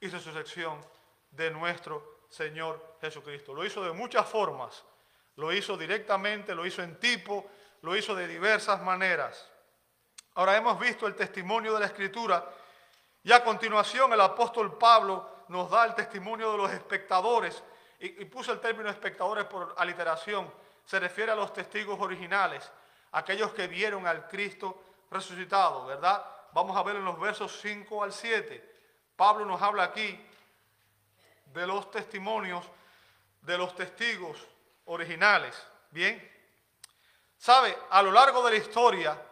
[0.00, 0.84] y resurrección
[1.30, 3.54] de nuestro Señor Jesucristo.
[3.54, 4.84] Lo hizo de muchas formas.
[5.36, 7.48] Lo hizo directamente, lo hizo en tipo,
[7.80, 9.50] lo hizo de diversas maneras.
[10.34, 12.44] Ahora hemos visto el testimonio de la Escritura
[13.22, 17.62] y a continuación el apóstol Pablo nos da el testimonio de los espectadores
[18.02, 20.52] y, puso el término espectadores por aliteración.
[20.84, 22.68] Se refiere a los testigos originales,
[23.12, 26.24] aquellos que vieron al Cristo resucitado, ¿verdad?
[26.52, 28.72] Vamos a ver en los versos 5 al 7.
[29.14, 30.20] Pablo nos habla aquí
[31.46, 32.64] de los testimonios
[33.40, 34.48] de los testigos
[34.86, 35.54] originales.
[35.90, 36.30] Bien,
[37.38, 39.22] sabe, a lo largo de la historia,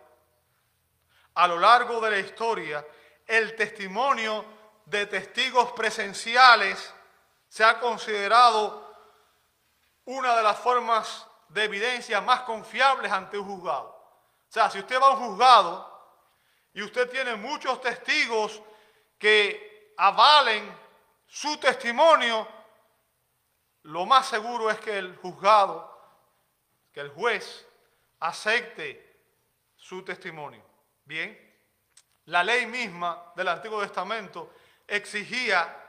[1.34, 2.86] a lo largo de la historia,
[3.26, 4.44] el testimonio
[4.84, 6.94] de testigos presenciales
[7.50, 8.96] se ha considerado
[10.04, 13.88] una de las formas de evidencia más confiables ante un juzgado.
[13.88, 16.16] O sea, si usted va a un juzgado
[16.72, 18.62] y usted tiene muchos testigos
[19.18, 20.72] que avalen
[21.26, 22.46] su testimonio,
[23.82, 25.90] lo más seguro es que el juzgado,
[26.92, 27.66] que el juez
[28.20, 29.24] acepte
[29.74, 30.64] su testimonio.
[31.04, 31.36] Bien,
[32.26, 34.54] la ley misma del Antiguo Testamento
[34.86, 35.79] exigía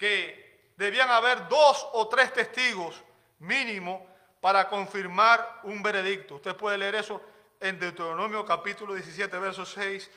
[0.00, 2.98] que debían haber dos o tres testigos
[3.40, 4.06] mínimo
[4.40, 6.36] para confirmar un veredicto.
[6.36, 7.20] Usted puede leer eso
[7.60, 10.10] en Deuteronomio capítulo 17, verso 6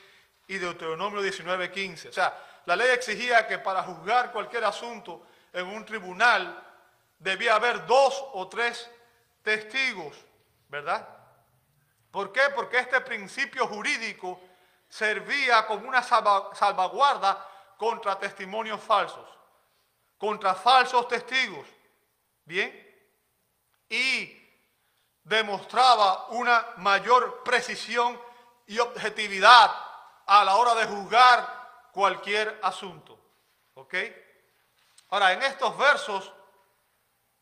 [0.48, 2.08] y Deuteronomio 19, 15.
[2.08, 6.64] O sea, la ley exigía que para juzgar cualquier asunto en un tribunal
[7.18, 8.90] debía haber dos o tres
[9.42, 10.16] testigos,
[10.70, 11.06] ¿verdad?
[12.10, 12.40] ¿Por qué?
[12.54, 14.40] Porque este principio jurídico
[14.88, 19.28] servía como una salvaguarda contra testimonios falsos,
[20.24, 21.66] contra falsos testigos.
[22.46, 22.72] ¿Bien?
[23.90, 24.42] Y
[25.22, 28.18] demostraba una mayor precisión
[28.66, 29.70] y objetividad
[30.26, 33.18] a la hora de juzgar cualquier asunto.
[33.74, 33.94] ¿Ok?
[35.10, 36.32] Ahora, en estos versos,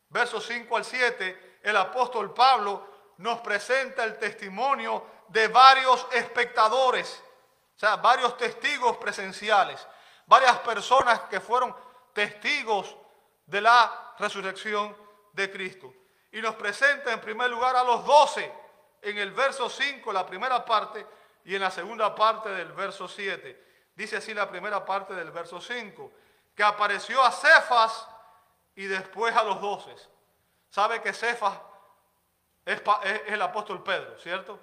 [0.09, 7.23] versos 5 al 7, el apóstol Pablo nos presenta el testimonio de varios espectadores,
[7.77, 9.87] o sea, varios testigos presenciales,
[10.25, 11.73] varias personas que fueron
[12.13, 12.95] testigos
[13.45, 14.95] de la resurrección
[15.33, 15.93] de Cristo.
[16.31, 18.51] Y nos presenta en primer lugar a los doce
[19.01, 21.05] en el verso 5, la primera parte,
[21.45, 23.91] y en la segunda parte del verso 7.
[23.95, 26.11] Dice así la primera parte del verso 5,
[26.55, 28.07] que apareció a Cefas
[28.75, 29.93] y después a los doce.
[30.69, 31.59] ¿Sabe que Cefas
[32.65, 32.81] es,
[33.27, 34.59] el apóstol Pedro, cierto?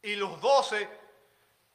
[0.00, 0.88] Y los doce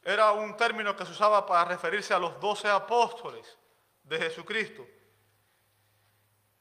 [0.02, 3.58] era un término que se usaba para referirse a los doce apóstoles
[4.04, 4.86] de Jesucristo.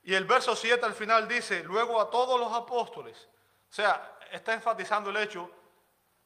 [0.05, 3.29] Y el verso 7 al final dice, luego a todos los apóstoles.
[3.71, 5.51] O sea, está enfatizando el hecho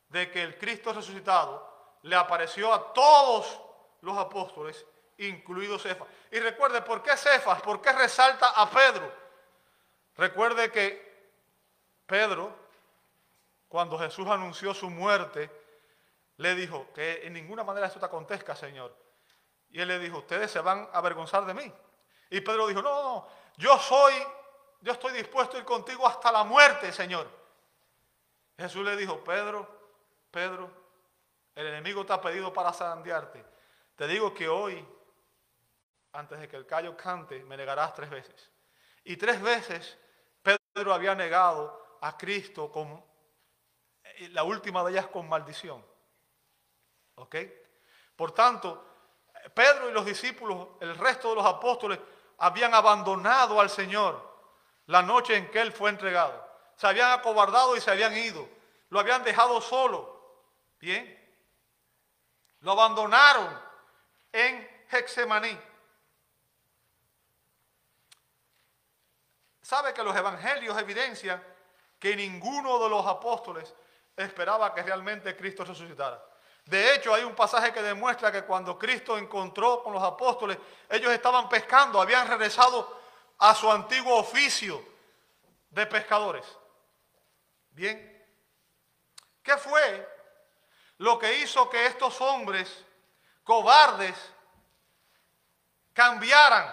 [0.08, 3.60] de que el Cristo resucitado le apareció a todos
[4.00, 4.86] los apóstoles,
[5.18, 6.08] incluido Cefas.
[6.30, 7.60] Y recuerde, ¿por qué Cefas?
[7.62, 9.12] ¿Por qué resalta a Pedro?
[10.16, 11.30] Recuerde que
[12.06, 12.56] Pedro,
[13.68, 15.50] cuando Jesús anunció su muerte,
[16.38, 19.05] le dijo que en ninguna manera esto te acontezca, Señor.
[19.70, 21.72] Y él le dijo, ustedes se van a avergonzar de mí.
[22.30, 24.14] Y Pedro dijo, no, no, yo soy,
[24.80, 27.28] yo estoy dispuesto a ir contigo hasta la muerte, Señor.
[28.58, 29.68] Jesús le dijo, Pedro,
[30.30, 30.70] Pedro,
[31.54, 33.44] el enemigo te ha pedido para zarandearte.
[33.94, 34.86] Te digo que hoy,
[36.12, 38.50] antes de que el callo cante, me negarás tres veces.
[39.04, 39.98] Y tres veces
[40.42, 43.02] Pedro había negado a Cristo con
[44.02, 45.84] eh, la última de ellas con maldición.
[47.14, 47.36] ¿Ok?
[48.14, 48.95] Por tanto,
[49.54, 51.98] Pedro y los discípulos, el resto de los apóstoles,
[52.38, 54.20] habían abandonado al Señor
[54.86, 56.44] la noche en que Él fue entregado.
[56.76, 58.48] Se habían acobardado y se habían ido.
[58.90, 60.16] Lo habían dejado solo.
[60.78, 61.14] Bien.
[62.60, 63.58] Lo abandonaron
[64.32, 65.58] en Hexemaní.
[69.62, 71.42] Sabe que los evangelios evidencian
[71.98, 73.74] que ninguno de los apóstoles
[74.14, 76.22] esperaba que realmente Cristo resucitara.
[76.66, 80.58] De hecho, hay un pasaje que demuestra que cuando Cristo encontró con los apóstoles,
[80.90, 83.00] ellos estaban pescando, habían regresado
[83.38, 84.84] a su antiguo oficio
[85.70, 86.44] de pescadores.
[87.70, 88.26] Bien,
[89.44, 90.08] ¿qué fue
[90.98, 92.84] lo que hizo que estos hombres
[93.44, 94.16] cobardes
[95.92, 96.68] cambiaran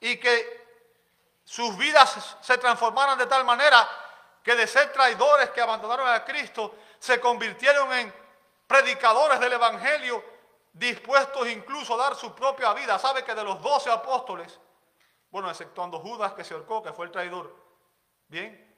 [0.00, 0.66] y que
[1.44, 3.88] sus vidas se transformaran de tal manera
[4.42, 8.19] que de ser traidores que abandonaron a Cristo, se convirtieron en
[8.70, 10.22] predicadores del Evangelio,
[10.72, 13.00] dispuestos incluso a dar su propia vida.
[13.00, 14.60] Sabe que de los doce apóstoles,
[15.28, 17.52] bueno, exceptuando Judas que se ahorcó, que fue el traidor,
[18.28, 18.72] bien,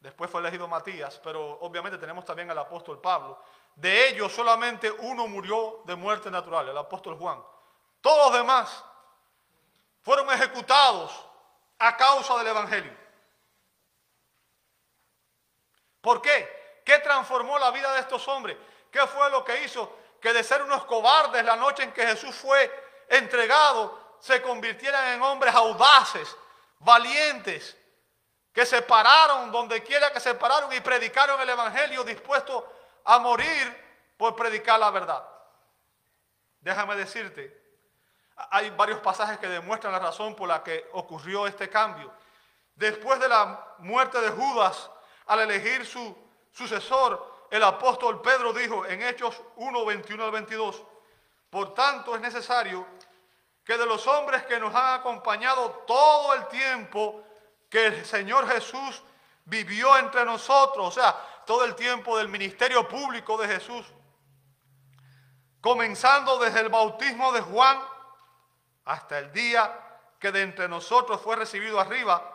[0.00, 3.42] después fue elegido Matías, pero obviamente tenemos también al apóstol Pablo.
[3.74, 7.44] De ellos solamente uno murió de muerte natural, el apóstol Juan.
[8.00, 8.82] Todos los demás
[10.00, 11.28] fueron ejecutados
[11.78, 12.96] a causa del Evangelio.
[16.00, 16.63] ¿Por qué?
[16.84, 18.56] ¿Qué transformó la vida de estos hombres?
[18.90, 22.34] ¿Qué fue lo que hizo que de ser unos cobardes la noche en que Jesús
[22.34, 26.34] fue entregado, se convirtieran en hombres audaces,
[26.78, 27.76] valientes,
[28.52, 32.64] que se pararon donde quiera que se pararon y predicaron el Evangelio dispuestos
[33.04, 35.22] a morir por predicar la verdad?
[36.60, 37.62] Déjame decirte,
[38.50, 42.10] hay varios pasajes que demuestran la razón por la que ocurrió este cambio.
[42.74, 44.90] Después de la muerte de Judas,
[45.26, 46.23] al elegir su
[46.54, 50.82] sucesor, el apóstol Pedro dijo en Hechos 1, 21 al 22,
[51.50, 52.86] por tanto es necesario
[53.64, 57.24] que de los hombres que nos han acompañado todo el tiempo
[57.68, 59.02] que el Señor Jesús
[59.44, 61.14] vivió entre nosotros, o sea,
[61.44, 63.86] todo el tiempo del ministerio público de Jesús,
[65.60, 67.82] comenzando desde el bautismo de Juan
[68.84, 69.80] hasta el día
[70.18, 72.30] que de entre nosotros fue recibido arriba,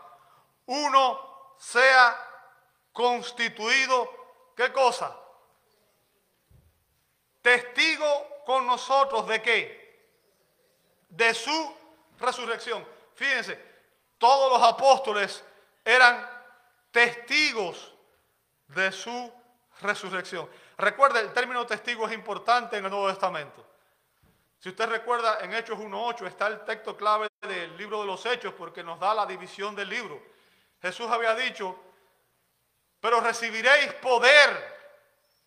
[0.66, 2.29] uno sea
[2.92, 5.18] constituido, ¿qué cosa?
[7.42, 10.10] Testigo con nosotros de qué?
[11.10, 11.76] De su
[12.20, 12.86] resurrección.
[13.16, 13.60] Fíjense,
[14.18, 15.44] todos los apóstoles
[15.84, 16.28] eran
[16.92, 17.94] testigos
[18.68, 19.32] de su
[19.82, 20.50] resurrección.
[20.78, 23.66] Recuerde, el término testigo es importante en el Nuevo Testamento.
[24.60, 28.54] Si usted recuerda, en Hechos 1.8 está el texto clave del libro de los Hechos
[28.58, 30.22] porque nos da la división del libro.
[30.82, 31.78] Jesús había dicho,
[33.00, 34.80] pero recibiréis poder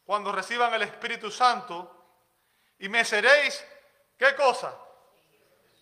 [0.04, 2.04] cuando reciban el Espíritu Santo
[2.78, 3.64] y me seréis,
[4.18, 4.76] ¿qué cosa?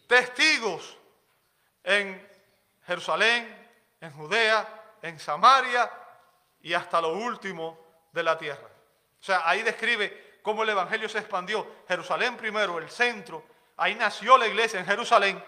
[0.06, 0.96] Testigos
[1.82, 2.28] en
[2.86, 5.90] Jerusalén, en Judea, en Samaria
[6.60, 8.68] y hasta lo último de la tierra.
[9.20, 11.66] O sea, ahí describe cómo el Evangelio se expandió.
[11.86, 13.44] Jerusalén primero, el centro,
[13.76, 15.42] ahí nació la iglesia en Jerusalén.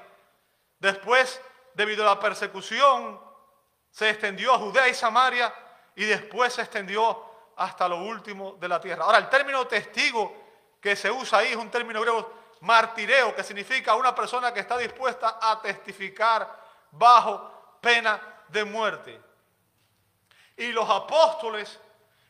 [0.78, 1.40] Después,
[1.74, 3.20] debido a la persecución,
[3.90, 5.52] se extendió a Judea y Samaria
[5.94, 7.24] y después se extendió
[7.56, 9.04] hasta lo último de la tierra.
[9.04, 10.34] Ahora, el término testigo
[10.80, 14.78] que se usa ahí es un término griego martireo, que significa una persona que está
[14.78, 16.48] dispuesta a testificar
[16.92, 19.20] bajo pena de muerte.
[20.56, 21.78] Y los apóstoles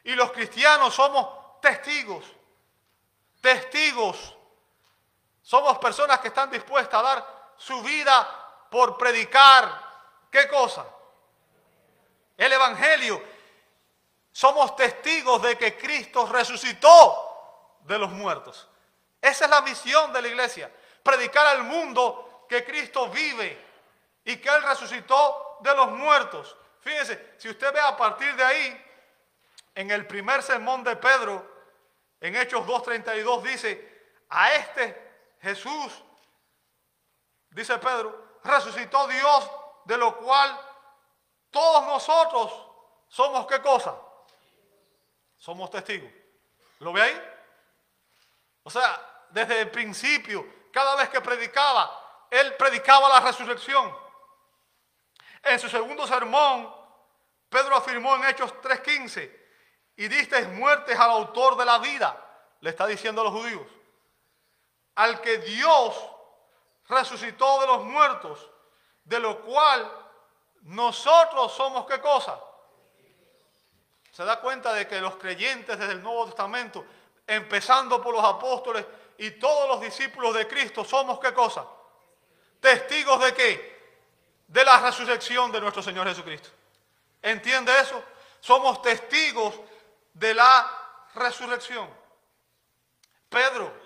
[0.05, 2.25] y los cristianos somos testigos,
[3.41, 4.37] testigos.
[5.43, 9.91] Somos personas que están dispuestas a dar su vida por predicar.
[10.31, 10.87] ¿Qué cosa?
[12.37, 13.32] El Evangelio.
[14.33, 18.69] Somos testigos de que Cristo resucitó de los muertos.
[19.21, 20.73] Esa es la misión de la iglesia.
[21.03, 23.59] Predicar al mundo que Cristo vive
[24.25, 26.57] y que Él resucitó de los muertos.
[26.81, 28.87] Fíjense, si usted ve a partir de ahí,
[29.75, 31.47] en el primer sermón de Pedro,
[32.21, 36.03] en Hechos 2.32 dice, a este Jesús,
[37.51, 39.51] dice Pedro, resucitó Dios,
[39.85, 40.59] de lo cual
[41.51, 42.67] todos nosotros
[43.09, 43.95] somos qué cosa?
[45.43, 46.09] Somos testigos.
[46.79, 47.23] ¿Lo ve ahí?
[48.63, 53.93] O sea, desde el principio, cada vez que predicaba, él predicaba la resurrección.
[55.43, 56.73] En su segundo sermón,
[57.49, 59.41] Pedro afirmó en Hechos 3:15,
[59.97, 62.17] y diste muertes al autor de la vida,
[62.61, 63.67] le está diciendo a los judíos,
[64.95, 66.09] al que Dios
[66.89, 68.49] resucitó de los muertos,
[69.03, 69.91] de lo cual
[70.61, 72.39] nosotros somos qué cosa?
[74.13, 76.85] Se da cuenta de que los creyentes desde el Nuevo Testamento,
[77.27, 78.85] empezando por los apóstoles
[79.19, 81.67] y todos los discípulos de Cristo, somos qué cosa?
[82.61, 83.73] Testigos de qué?
[84.47, 86.51] De la resurrección de nuestro Señor Jesucristo.
[87.23, 88.05] ¿Entiende eso?
[88.41, 89.55] Somos testigos
[90.13, 90.71] de la
[91.15, 91.89] resurrección.
[93.31, 93.83] Pedro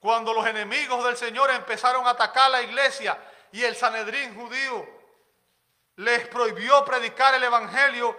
[0.00, 3.18] cuando los enemigos del Señor empezaron a atacar la iglesia
[3.52, 4.88] y el Sanedrín judío
[5.96, 8.16] les prohibió predicar el Evangelio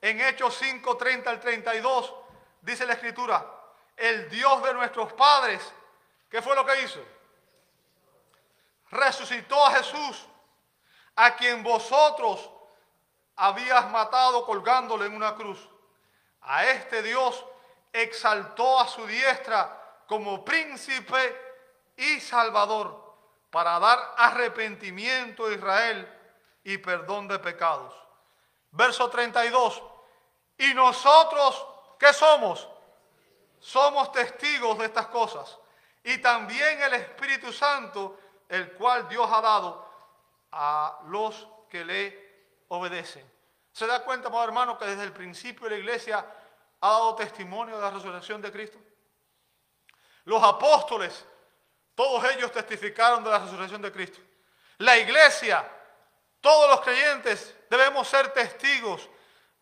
[0.00, 2.14] en Hechos 5, 30 al 32,
[2.60, 3.44] dice la Escritura,
[3.96, 5.62] el Dios de nuestros padres,
[6.30, 7.00] ¿qué fue lo que hizo?
[8.90, 10.26] Resucitó a Jesús,
[11.16, 12.50] a quien vosotros
[13.36, 15.68] habías matado colgándole en una cruz.
[16.42, 17.44] A este Dios
[17.92, 21.46] exaltó a su diestra como príncipe
[21.96, 23.04] y salvador
[23.50, 26.12] para dar arrepentimiento a Israel
[26.62, 28.05] y perdón de pecados.
[28.76, 29.82] Verso 32.
[30.58, 31.66] Y nosotros,
[31.98, 32.68] ¿qué somos?
[33.58, 35.58] Somos testigos de estas cosas.
[36.04, 39.86] Y también el Espíritu Santo, el cual Dios ha dado
[40.52, 43.28] a los que le obedecen.
[43.72, 46.24] ¿Se da cuenta, hermano, que desde el principio la iglesia
[46.80, 48.78] ha dado testimonio de la resurrección de Cristo?
[50.24, 51.24] Los apóstoles,
[51.94, 54.20] todos ellos testificaron de la resurrección de Cristo.
[54.78, 55.66] La iglesia,
[56.40, 59.08] todos los creyentes debemos ser testigos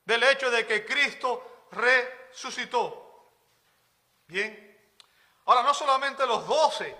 [0.04, 3.32] del hecho de que Cristo resucitó.
[4.26, 4.64] Bien.
[5.46, 6.96] Ahora, no solamente los doce,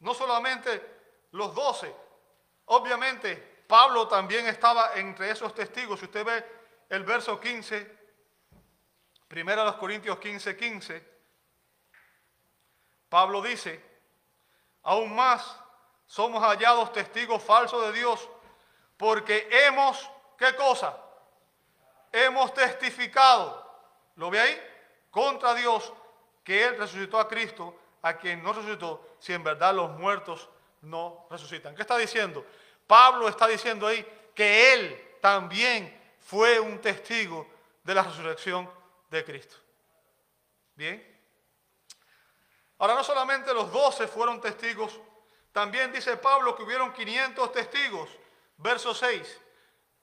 [0.00, 1.94] no solamente los doce,
[2.66, 5.98] obviamente Pablo también estaba entre esos testigos.
[5.98, 6.44] Si usted ve
[6.88, 7.98] el verso 15,
[9.28, 11.16] primero los Corintios 15, 15,
[13.08, 13.82] Pablo dice,
[14.82, 15.56] aún más
[16.06, 18.28] somos hallados testigos falsos de Dios
[18.96, 20.96] porque hemos, ¿qué cosa?
[22.12, 23.64] Hemos testificado,
[24.16, 24.62] ¿lo ve ahí?
[25.10, 25.92] Contra Dios
[26.42, 30.48] que Él resucitó a Cristo, a quien no resucitó, si en verdad los muertos
[30.82, 31.74] no resucitan.
[31.74, 32.46] ¿Qué está diciendo?
[32.86, 37.46] Pablo está diciendo ahí que Él también fue un testigo
[37.82, 38.70] de la resurrección
[39.10, 39.56] de Cristo.
[40.74, 41.16] Bien.
[42.78, 45.00] Ahora no solamente los doce fueron testigos,
[45.52, 48.10] también dice Pablo que hubieron 500 testigos.
[48.56, 49.40] Verso 6.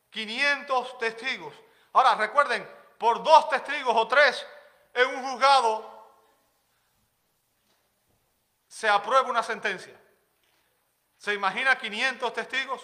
[0.09, 1.53] 500 testigos.
[1.93, 4.45] Ahora recuerden, por dos testigos o tres
[4.93, 5.91] en un juzgado
[8.67, 9.99] se aprueba una sentencia.
[11.17, 12.81] ¿Se imagina 500 testigos?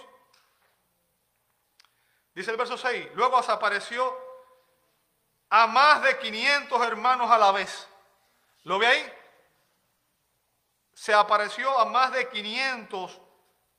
[2.34, 3.10] Dice el verso 6.
[3.16, 4.18] Luego se apareció
[5.50, 7.88] a más de 500 hermanos a la vez.
[8.64, 9.14] ¿Lo ve ahí?
[11.00, 13.22] se apareció a más de 500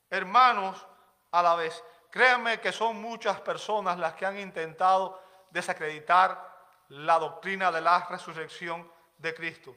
[0.09, 0.86] hermanos
[1.31, 1.83] a la vez.
[2.11, 6.51] Créanme que son muchas personas las que han intentado desacreditar
[6.89, 9.76] la doctrina de la resurrección de Cristo.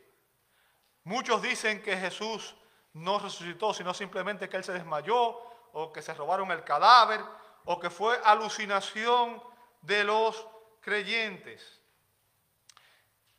[1.03, 2.55] Muchos dicen que Jesús
[2.93, 5.39] no resucitó, sino simplemente que Él se desmayó
[5.73, 7.21] o que se robaron el cadáver
[7.65, 9.41] o que fue alucinación
[9.81, 10.47] de los
[10.81, 11.81] creyentes.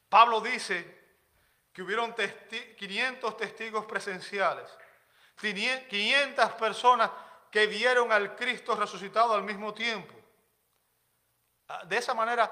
[0.09, 1.03] Pablo dice
[1.73, 2.15] que hubieron
[2.79, 4.71] 500 testigos presenciales,
[5.41, 7.11] 500 personas
[7.55, 10.13] que vieron al Cristo resucitado al mismo tiempo.
[11.69, 12.51] Ah, de esa manera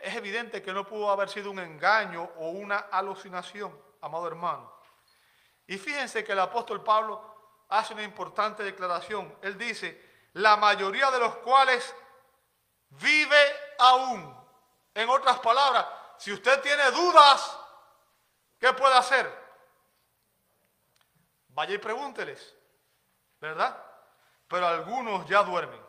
[0.00, 4.72] es evidente que no pudo haber sido un engaño o una alucinación, amado hermano.
[5.66, 9.36] Y fíjense que el apóstol Pablo hace una importante declaración.
[9.42, 11.94] Él dice, la mayoría de los cuales
[12.88, 14.34] vive aún.
[14.94, 15.84] En otras palabras,
[16.16, 17.58] si usted tiene dudas
[18.58, 19.30] ¿Qué puede hacer?
[21.50, 22.56] Vaya y pregúnteles,
[23.40, 23.87] ¿verdad?
[24.48, 25.80] Pero algunos ya duermen.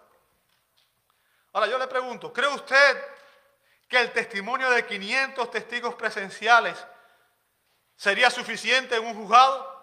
[1.54, 3.04] Ahora yo le pregunto, ¿cree usted
[3.88, 6.86] que el testimonio de 500 testigos presenciales
[7.96, 9.80] sería suficiente en un juzgado?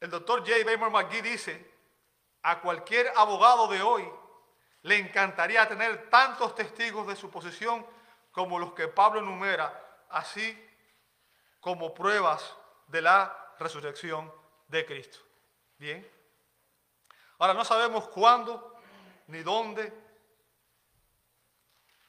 [0.00, 0.64] El doctor J.
[0.64, 1.74] Baymore McGee dice,
[2.42, 4.08] a cualquier abogado de hoy
[4.82, 7.86] le encantaría tener tantos testigos de su posición
[8.30, 10.60] como los que Pablo enumera, así
[11.60, 12.54] como pruebas
[12.88, 14.30] de la resurrección
[14.74, 15.18] de Cristo.
[15.78, 16.06] Bien.
[17.38, 18.74] Ahora no sabemos cuándo
[19.28, 19.92] ni dónde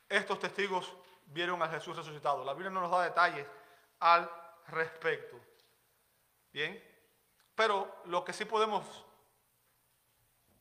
[0.09, 0.91] estos testigos
[1.28, 2.43] vieron a Jesús resucitado.
[2.43, 3.45] La Biblia no nos da detalles
[3.99, 4.30] al
[4.68, 5.39] respecto.
[6.51, 6.84] Bien.
[7.53, 9.05] Pero lo que sí podemos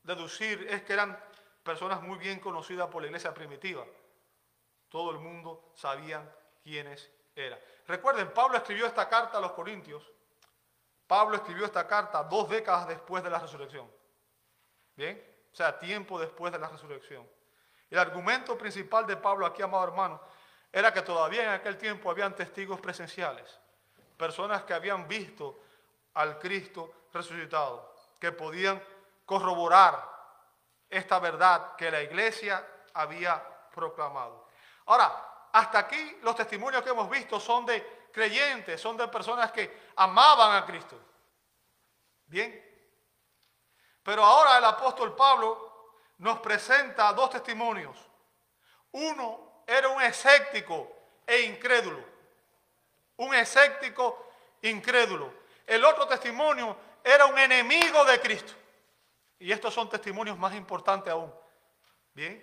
[0.02, 1.18] deducir es que eran
[1.62, 3.84] personas muy bien conocidas por la iglesia primitiva.
[4.90, 6.22] Todo el mundo sabía
[6.62, 7.58] quiénes eran.
[7.86, 10.13] Recuerden, Pablo escribió esta carta a los Corintios.
[11.06, 13.90] Pablo escribió esta carta dos décadas después de la resurrección.
[14.96, 15.22] ¿Bien?
[15.52, 17.28] O sea, tiempo después de la resurrección.
[17.90, 20.20] El argumento principal de Pablo aquí, amado hermano,
[20.72, 23.60] era que todavía en aquel tiempo habían testigos presenciales,
[24.16, 25.60] personas que habían visto
[26.14, 28.82] al Cristo resucitado, que podían
[29.24, 30.12] corroborar
[30.90, 33.42] esta verdad que la iglesia había
[33.72, 34.48] proclamado.
[34.86, 39.90] Ahora, hasta aquí los testimonios que hemos visto son de creyentes, son de personas que
[39.96, 40.96] amaban a Cristo.
[42.26, 42.62] Bien.
[44.04, 47.98] Pero ahora el apóstol Pablo nos presenta dos testimonios.
[48.92, 50.90] Uno era un escéptico
[51.26, 52.04] e incrédulo.
[53.16, 54.30] Un escéptico
[54.62, 55.32] incrédulo.
[55.66, 58.52] El otro testimonio era un enemigo de Cristo.
[59.40, 61.34] Y estos son testimonios más importantes aún.
[62.12, 62.42] Bien.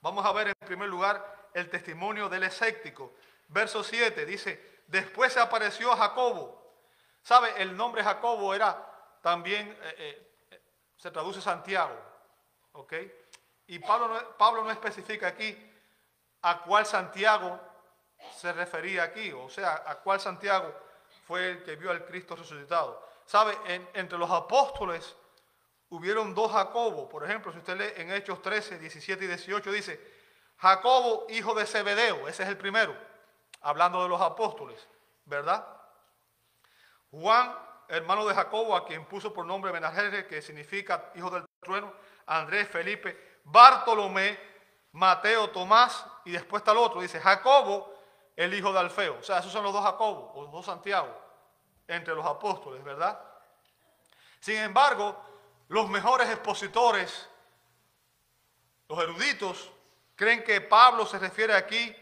[0.00, 3.14] Vamos a ver en primer lugar el testimonio del escéptico.
[3.52, 6.60] Verso 7 dice, después se apareció Jacobo.
[7.22, 7.52] ¿Sabe?
[7.58, 10.62] El nombre Jacobo era también, eh, eh,
[10.96, 11.96] se traduce Santiago.
[12.72, 12.94] ¿Ok?
[13.66, 15.70] Y Pablo no, Pablo no especifica aquí
[16.42, 17.60] a cuál Santiago
[18.36, 20.74] se refería aquí, o sea, a cuál Santiago
[21.26, 23.06] fue el que vio al Cristo resucitado.
[23.24, 23.56] ¿Sabe?
[23.94, 25.14] entre los apóstoles
[25.90, 27.08] hubieron dos Jacobo.
[27.08, 30.00] Por ejemplo, si usted lee en Hechos 13, 17 y 18, dice,
[30.58, 32.96] Jacobo, hijo de Zebedeo, ese es el primero,
[33.62, 34.86] hablando de los apóstoles,
[35.24, 35.66] ¿verdad?
[37.10, 37.56] Juan,
[37.88, 41.92] hermano de Jacobo, a quien puso por nombre Benajer, que significa hijo del trueno,
[42.26, 44.38] Andrés, Felipe, Bartolomé,
[44.92, 47.94] Mateo, Tomás, y después está el otro, dice Jacobo,
[48.36, 49.18] el hijo de Alfeo.
[49.18, 51.14] O sea, esos son los dos Jacobo, o los dos Santiago,
[51.86, 53.20] entre los apóstoles, ¿verdad?
[54.40, 55.22] Sin embargo,
[55.68, 57.28] los mejores expositores,
[58.88, 59.70] los eruditos,
[60.16, 61.94] creen que Pablo se refiere aquí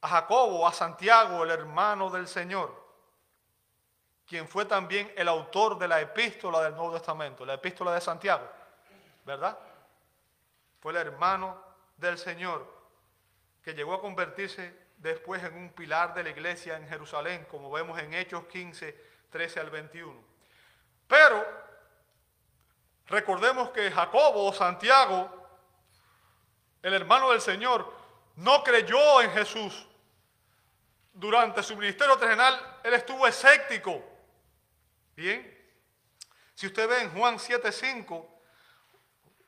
[0.00, 2.74] a Jacobo, a Santiago, el hermano del Señor,
[4.26, 8.48] quien fue también el autor de la epístola del Nuevo Testamento, la epístola de Santiago,
[9.24, 9.58] ¿verdad?
[10.80, 11.62] Fue el hermano
[11.96, 12.66] del Señor
[13.62, 17.98] que llegó a convertirse después en un pilar de la iglesia en Jerusalén, como vemos
[17.98, 18.96] en Hechos 15,
[19.30, 20.14] 13 al 21.
[21.06, 21.46] Pero
[23.06, 25.28] recordemos que Jacobo o Santiago,
[26.82, 27.92] el hermano del Señor,
[28.36, 29.86] no creyó en Jesús.
[31.20, 34.02] Durante su ministerio terrenal, él estuvo escéptico.
[35.14, 35.58] Bien.
[36.54, 38.42] Si usted ve en Juan 7, 5,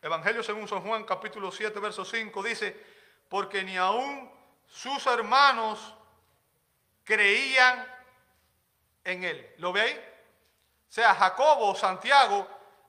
[0.02, 2.78] Evangelio según San Juan, capítulo 7, verso 5, dice,
[3.26, 4.30] porque ni aún
[4.66, 5.94] sus hermanos
[7.04, 7.90] creían
[9.02, 9.54] en él.
[9.56, 9.94] ¿Lo ve ahí?
[10.90, 12.46] O sea, Jacobo, Santiago,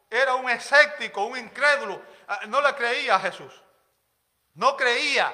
[0.10, 2.02] era un escéptico, un incrédulo.
[2.28, 3.54] Ah, no le creía a Jesús.
[4.56, 5.34] No creía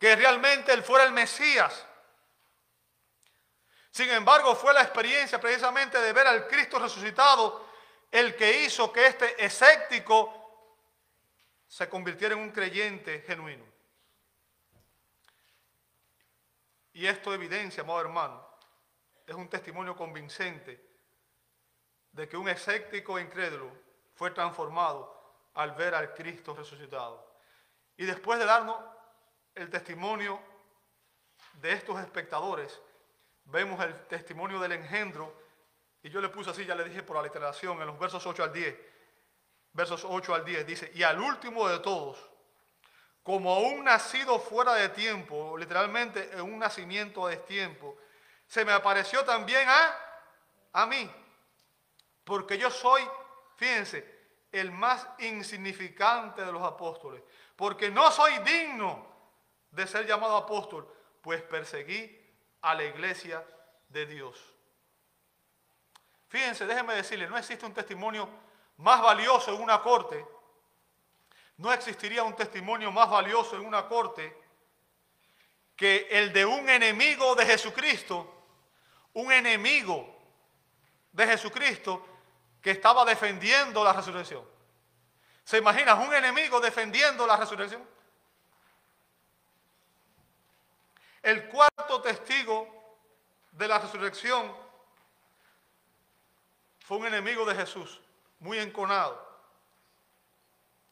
[0.00, 1.85] que realmente él fuera el Mesías.
[3.96, 7.66] Sin embargo, fue la experiencia precisamente de ver al Cristo resucitado
[8.10, 10.76] el que hizo que este escéptico
[11.66, 13.64] se convirtiera en un creyente genuino.
[16.92, 18.46] Y esto evidencia, amado hermano,
[19.26, 20.78] es un testimonio convincente
[22.12, 23.72] de que un escéptico incrédulo
[24.14, 27.34] fue transformado al ver al Cristo resucitado.
[27.96, 28.76] Y después de darnos
[29.54, 30.38] el testimonio
[31.54, 32.78] de estos espectadores,
[33.46, 35.46] vemos el testimonio del engendro,
[36.02, 38.44] y yo le puse así, ya le dije por la literación, en los versos 8
[38.44, 38.76] al 10,
[39.72, 42.18] versos 8 al 10, dice, y al último de todos,
[43.22, 47.96] como un nacido fuera de tiempo, literalmente en un nacimiento de tiempo,
[48.46, 49.96] se me apareció también a,
[50.72, 51.10] a mí,
[52.24, 53.02] porque yo soy,
[53.56, 54.16] fíjense,
[54.52, 57.22] el más insignificante de los apóstoles,
[57.56, 59.06] porque no soy digno
[59.70, 60.88] de ser llamado apóstol,
[61.20, 62.25] pues perseguí
[62.66, 63.46] a la iglesia
[63.88, 64.36] de Dios.
[66.26, 68.28] Fíjense, déjenme decirle, no existe un testimonio
[68.78, 70.26] más valioso en una corte,
[71.58, 74.36] no existiría un testimonio más valioso en una corte
[75.76, 78.34] que el de un enemigo de Jesucristo,
[79.12, 80.12] un enemigo
[81.12, 82.04] de Jesucristo
[82.60, 84.44] que estaba defendiendo la resurrección.
[85.44, 87.88] ¿Se imagina un enemigo defendiendo la resurrección?
[91.26, 92.68] El cuarto testigo
[93.50, 94.56] de la resurrección
[96.78, 98.00] fue un enemigo de Jesús,
[98.38, 99.26] muy enconado.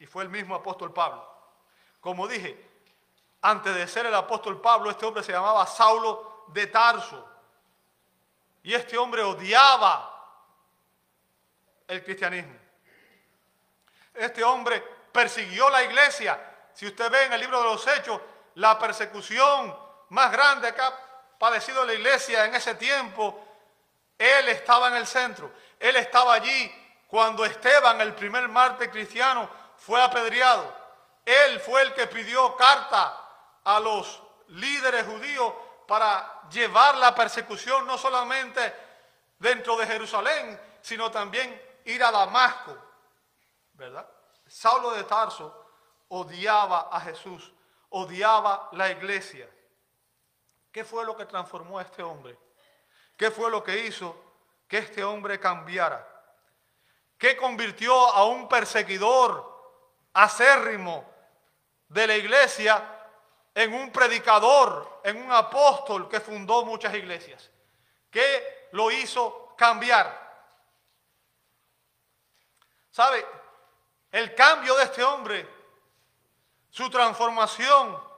[0.01, 1.25] Y fue el mismo apóstol Pablo.
[2.01, 2.69] Como dije,
[3.43, 7.31] antes de ser el apóstol Pablo, este hombre se llamaba Saulo de Tarso.
[8.65, 10.37] Y este hombre odiaba
[11.87, 12.59] el cristianismo.
[14.13, 14.81] Este hombre
[15.13, 16.73] persiguió la iglesia.
[16.73, 18.21] Si usted ve en el libro de los Hechos,
[18.57, 19.84] la persecución
[20.15, 20.97] más grande que ha
[21.39, 23.45] padecido la iglesia en ese tiempo,
[24.17, 25.53] él estaba en el centro.
[25.79, 26.73] Él estaba allí
[27.09, 30.73] cuando Esteban, el primer mártir cristiano, fue apedreado.
[31.25, 33.21] Él fue el que pidió carta
[33.65, 35.53] a los líderes judíos
[35.89, 38.73] para llevar la persecución no solamente
[39.39, 42.77] dentro de Jerusalén, sino también ir a Damasco,
[43.73, 44.09] ¿verdad?
[44.47, 45.67] Saulo de Tarso
[46.09, 47.53] odiaba a Jesús,
[47.91, 49.49] odiaba la iglesia.
[50.75, 52.37] ¿Qué fue lo que transformó a este hombre?
[53.17, 54.17] ¿Qué fue lo que hizo
[54.67, 56.05] que este hombre cambiara?
[57.17, 59.79] ¿Qué convirtió a un perseguidor
[60.15, 61.09] acérrimo
[61.87, 63.07] de la iglesia
[63.55, 67.53] en un predicador, en un apóstol que fundó muchas iglesias?
[68.11, 70.49] ¿Qué lo hizo cambiar?
[72.91, 73.25] ¿Sabe?
[74.11, 75.49] El cambio de este hombre,
[76.69, 78.14] su transformación,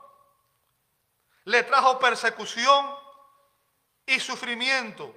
[1.47, 2.93] le trajo persecución
[4.05, 5.15] y sufrimiento.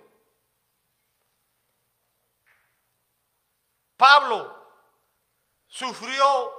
[3.97, 4.57] Pablo
[5.67, 6.53] sufrió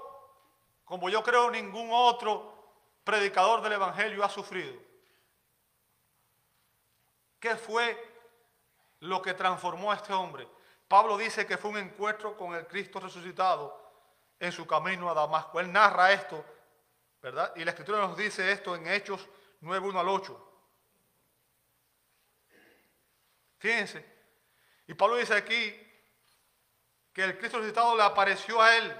[0.83, 2.73] como yo creo ningún otro
[3.05, 4.77] predicador del Evangelio ha sufrido.
[7.39, 7.97] ¿Qué fue
[8.99, 10.49] lo que transformó a este hombre?
[10.89, 13.81] Pablo dice que fue un encuentro con el Cristo resucitado
[14.37, 15.61] en su camino a Damasco.
[15.61, 16.43] Él narra esto,
[17.21, 17.53] ¿verdad?
[17.55, 19.29] Y la escritura nos dice esto en Hechos
[19.61, 20.47] 9, 1 al 8.
[23.59, 24.05] Fíjense.
[24.87, 25.75] Y Pablo dice aquí
[27.13, 28.95] que el Cristo resucitado le apareció a él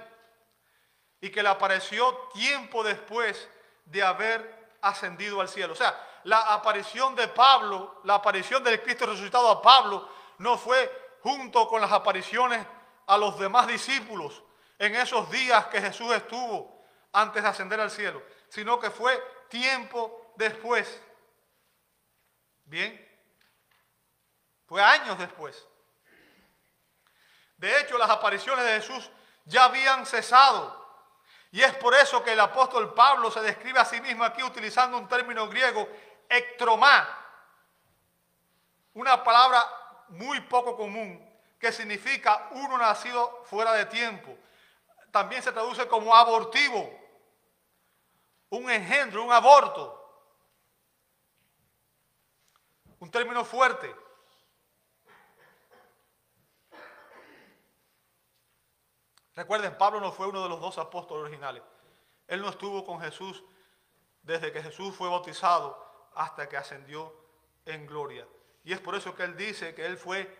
[1.20, 3.48] y que le apareció tiempo después
[3.86, 5.72] de haber ascendido al cielo.
[5.72, 5.94] O sea,
[6.24, 10.08] la aparición de Pablo, la aparición del Cristo resucitado a Pablo,
[10.38, 12.64] no fue junto con las apariciones
[13.06, 14.42] a los demás discípulos
[14.78, 20.21] en esos días que Jesús estuvo antes de ascender al cielo, sino que fue tiempo
[20.36, 21.00] después.
[22.64, 23.08] Bien,
[24.66, 25.66] fue años después.
[27.56, 29.10] De hecho, las apariciones de Jesús
[29.44, 30.80] ya habían cesado.
[31.50, 34.96] Y es por eso que el apóstol Pablo se describe a sí mismo aquí utilizando
[34.96, 35.86] un término griego,
[36.28, 37.06] ectromá,
[38.94, 39.62] una palabra
[40.08, 44.36] muy poco común que significa uno nacido fuera de tiempo.
[45.10, 46.90] También se traduce como abortivo,
[48.48, 50.01] un engendro, un aborto.
[53.02, 53.92] Un término fuerte.
[59.34, 61.64] Recuerden, Pablo no fue uno de los dos apóstoles originales.
[62.28, 63.42] Él no estuvo con Jesús
[64.22, 65.84] desde que Jesús fue bautizado
[66.14, 67.12] hasta que ascendió
[67.66, 68.24] en gloria.
[68.62, 70.38] Y es por eso que él dice que él fue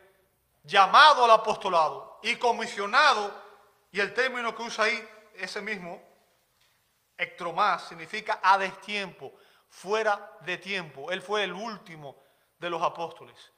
[0.62, 3.34] llamado al apostolado y comisionado,
[3.90, 6.00] y el término que usa ahí, ese mismo,
[7.18, 9.32] ectromás, significa a destiempo,
[9.68, 11.10] fuera de tiempo.
[11.10, 12.22] Él fue el último
[12.62, 13.52] de los apóstoles.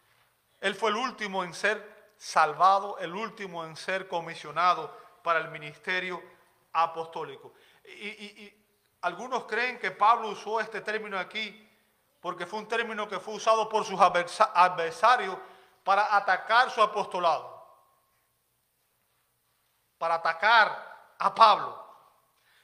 [0.61, 6.23] Él fue el último en ser salvado, el último en ser comisionado para el ministerio
[6.73, 7.53] apostólico.
[7.85, 8.53] Y,
[9.03, 11.71] algunos creen que Pablo usó este término aquí
[12.21, 15.37] porque fue un término que fue usado por sus adversarios
[15.85, 17.69] para atacar su apostolado,
[19.99, 21.85] para atacar a Pablo.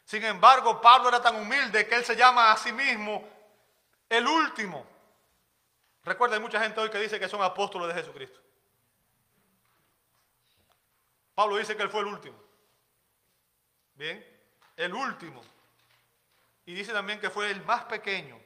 [0.06, 3.22] Sin embargo, Pablo era tan humilde que él se llama a sí mismo
[4.08, 4.99] el último.
[6.04, 8.40] Recuerda, hay mucha gente hoy que dice que son apóstoles de Jesucristo.
[11.34, 12.36] Pablo dice que él fue el último.
[13.94, 14.24] Bien,
[14.76, 15.42] el último.
[16.66, 18.40] Y dice también que fue el más pequeño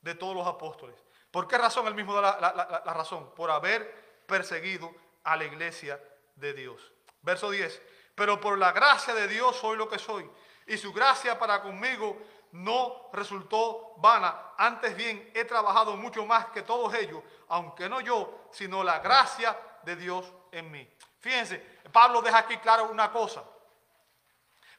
[0.00, 0.96] de todos los apóstoles.
[1.30, 1.86] ¿Por qué razón?
[1.86, 3.32] Él mismo da la, razón.
[3.34, 4.92] Por haber perseguido
[5.24, 6.02] a la iglesia
[6.34, 6.92] de Dios.
[7.22, 7.80] Verso 10.
[8.14, 10.28] Pero por la gracia de Dios soy lo que soy.
[10.66, 12.20] Y su gracia para conmigo
[12.52, 14.52] no resultó vana.
[14.56, 19.56] Antes bien, he trabajado mucho más que todos ellos, aunque no yo, sino la gracia
[19.82, 20.88] de Dios en mí.
[21.20, 21.58] Fíjense,
[21.92, 23.44] Pablo deja aquí claro una cosa.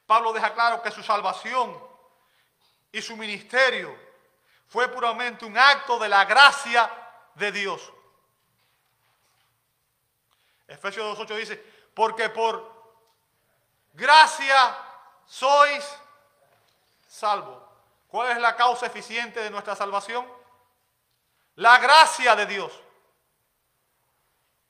[0.06, 1.78] Pablo deja claro que su salvación
[2.90, 3.96] y su ministerio
[4.68, 6.90] fue puramente un acto de la gracia
[7.34, 7.92] de Dios.
[10.66, 11.56] Efesios 2.8 dice,
[11.94, 12.72] porque por
[13.92, 14.76] gracia
[15.26, 15.84] sois
[17.06, 17.61] salvos.
[18.12, 20.30] ¿Cuál es la causa eficiente de nuestra salvación?
[21.54, 22.70] La gracia de Dios.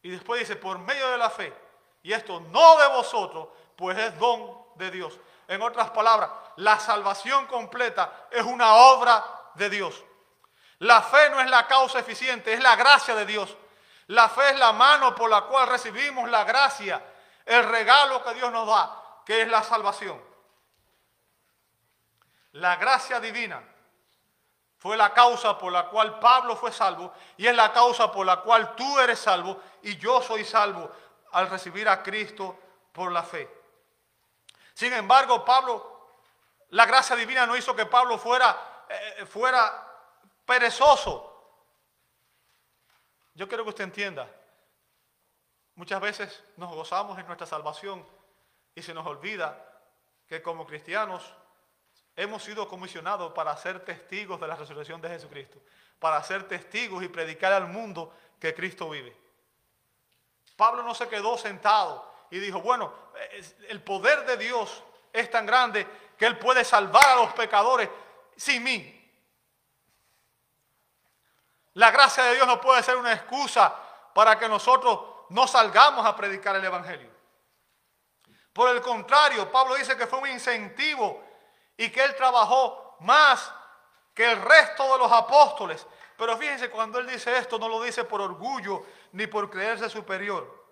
[0.01, 1.53] Y después dice, por medio de la fe.
[2.05, 5.19] Y esto no de vosotros, pues es don de Dios.
[5.49, 9.25] En otras palabras, la salvación completa es una obra
[9.55, 10.05] de Dios.
[10.79, 13.57] La fe no es la causa eficiente, es la gracia de Dios.
[14.07, 17.05] La fe es la mano por la cual recibimos la gracia,
[17.45, 20.31] el regalo que Dios nos da, que es la salvación.
[22.53, 23.63] La gracia divina
[24.79, 28.41] fue la causa por la cual Pablo fue salvo y es la causa por la
[28.41, 30.91] cual tú eres salvo y yo soy salvo
[31.33, 32.59] al recibir a Cristo
[32.93, 33.49] por la fe.
[34.75, 36.11] Sin embargo, Pablo,
[36.71, 39.89] la gracia divina no hizo que Pablo fuera, eh, fuera
[40.45, 41.29] perezoso.
[43.35, 44.29] Yo quiero que usted entienda,
[45.77, 48.07] muchas veces nos gozamos en nuestra salvación
[48.75, 49.65] y se nos olvida
[50.27, 51.35] que como cristianos
[52.17, 55.59] hemos sido comisionados para ser testigos de la resurrección de Jesucristo,
[55.99, 59.17] para ser testigos y predicar al mundo que Cristo vive.
[60.57, 62.93] Pablo no se quedó sentado y dijo, bueno,
[63.69, 64.83] el poder de Dios
[65.13, 65.87] es tan grande
[66.19, 67.89] que Él puede salvar a los pecadores
[68.37, 68.99] sin mí.
[71.75, 73.75] La gracia de Dios no puede ser una excusa
[74.15, 75.01] para que nosotros
[75.31, 77.11] no salgamos a predicar el Evangelio.
[78.53, 81.32] Por el contrario, Pablo dice que fue un incentivo
[81.77, 83.53] y que él trabajó más
[84.15, 85.87] que el resto de los apóstoles.
[86.17, 90.63] Pero fíjense, cuando él dice esto, no lo dice por orgullo ni por creerse superior.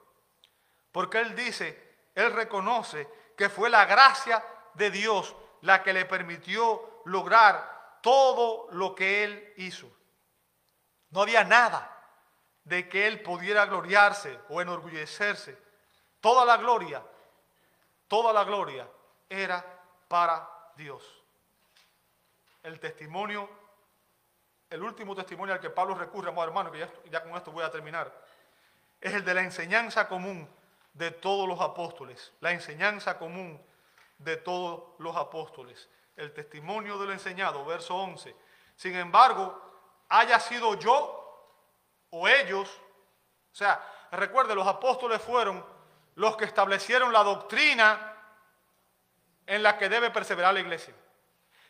[0.93, 4.45] Porque él dice, él reconoce que fue la gracia
[4.75, 9.91] de Dios la que le permitió lograr todo lo que él hizo.
[11.11, 11.97] No había nada
[12.65, 15.59] de que él pudiera gloriarse o enorgullecerse.
[16.21, 17.03] Toda la gloria,
[18.07, 18.89] toda la gloria
[19.29, 19.65] era
[20.09, 21.05] para Dios.
[22.63, 23.49] El testimonio,
[24.71, 27.71] el último testimonio al que Pablo recurre, amado hermano, que ya, con esto voy a
[27.71, 28.13] terminar,
[29.01, 30.49] es el de la enseñanza común
[30.95, 32.33] de todos los apóstoles.
[32.41, 33.61] La enseñanza común
[34.19, 35.89] de todos los apóstoles.
[36.17, 38.35] El testimonio de lo enseñado, verso 11.
[38.77, 39.61] Sin embargo,
[40.09, 41.17] haya sido yo
[42.11, 42.69] o ellos,
[43.53, 45.65] o sea, recuerde, los apóstoles fueron
[46.17, 48.10] los que establecieron la doctrina
[49.51, 50.95] en la que debe perseverar la iglesia.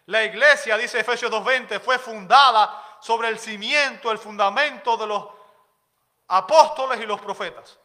[0.05, 5.27] La iglesia, dice Efesios 2.20, fue fundada sobre el cimiento, el fundamento de los
[6.29, 7.79] apóstoles y los profetas.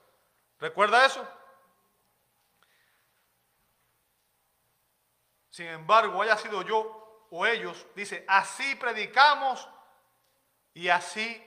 [0.60, 1.26] ¿Recuerda eso?
[5.50, 9.66] Sin embargo, haya sido yo o ellos, dice, así predicamos
[10.74, 11.42] y así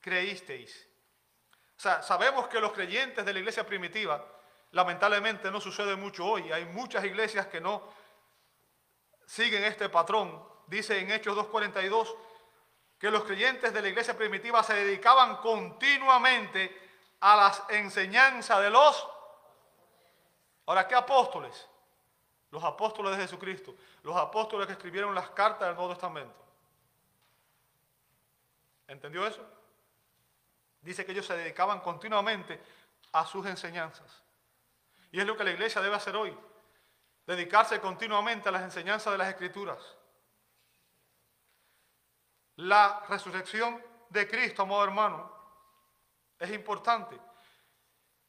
[0.00, 0.88] creísteis.
[1.76, 4.26] O sea, sabemos que los creyentes de la iglesia primitiva,
[4.72, 6.50] lamentablemente no sucede mucho hoy.
[6.50, 7.82] Hay muchas iglesias que no
[9.26, 10.42] siguen este patrón.
[10.66, 12.14] Dice en Hechos 2.42
[12.98, 19.08] que los creyentes de la iglesia primitiva se dedicaban continuamente a las enseñanzas de los...
[20.66, 21.68] Ahora, ¿qué apóstoles?
[22.50, 23.74] Los apóstoles de Jesucristo.
[24.02, 26.34] Los apóstoles que escribieron las cartas del Nuevo Testamento.
[28.88, 29.44] ¿Entendió eso?
[30.80, 32.60] Dice que ellos se dedicaban continuamente
[33.12, 34.22] a sus enseñanzas.
[35.12, 36.36] Y es lo que la iglesia debe hacer hoy.
[37.26, 39.78] Dedicarse continuamente a las enseñanzas de las escrituras.
[42.56, 45.32] La resurrección de Cristo, amado hermano,
[46.38, 47.18] es importante.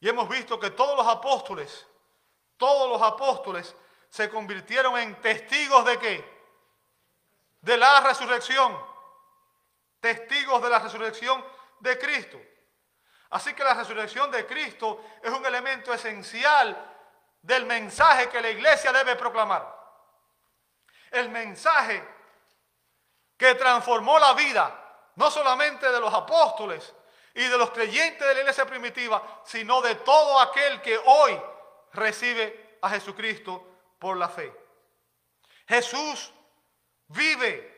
[0.01, 1.87] Y hemos visto que todos los apóstoles,
[2.57, 3.75] todos los apóstoles
[4.09, 6.43] se convirtieron en testigos de qué?
[7.61, 8.77] De la resurrección.
[10.01, 11.43] Testigos de la resurrección
[11.79, 12.39] de Cristo.
[13.33, 16.77] Así que la resurrección de Cristo es un elemento esencial
[17.41, 19.67] del mensaje que la iglesia debe proclamar.
[21.09, 22.07] El mensaje
[23.35, 26.93] que transformó la vida, no solamente de los apóstoles
[27.33, 31.41] y de los creyentes de la iglesia primitiva, sino de todo aquel que hoy
[31.93, 33.65] recibe a Jesucristo
[33.97, 34.53] por la fe.
[35.67, 36.31] Jesús
[37.07, 37.73] vive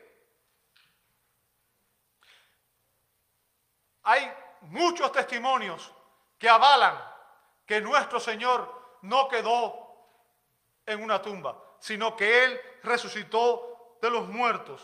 [4.08, 4.32] Hay
[4.62, 5.92] muchos testimonios
[6.38, 6.96] que avalan
[7.64, 9.86] que nuestro Señor no quedó
[10.84, 14.80] en una tumba, sino que Él resucitó de los muertos.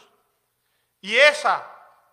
[1.01, 1.65] Y esa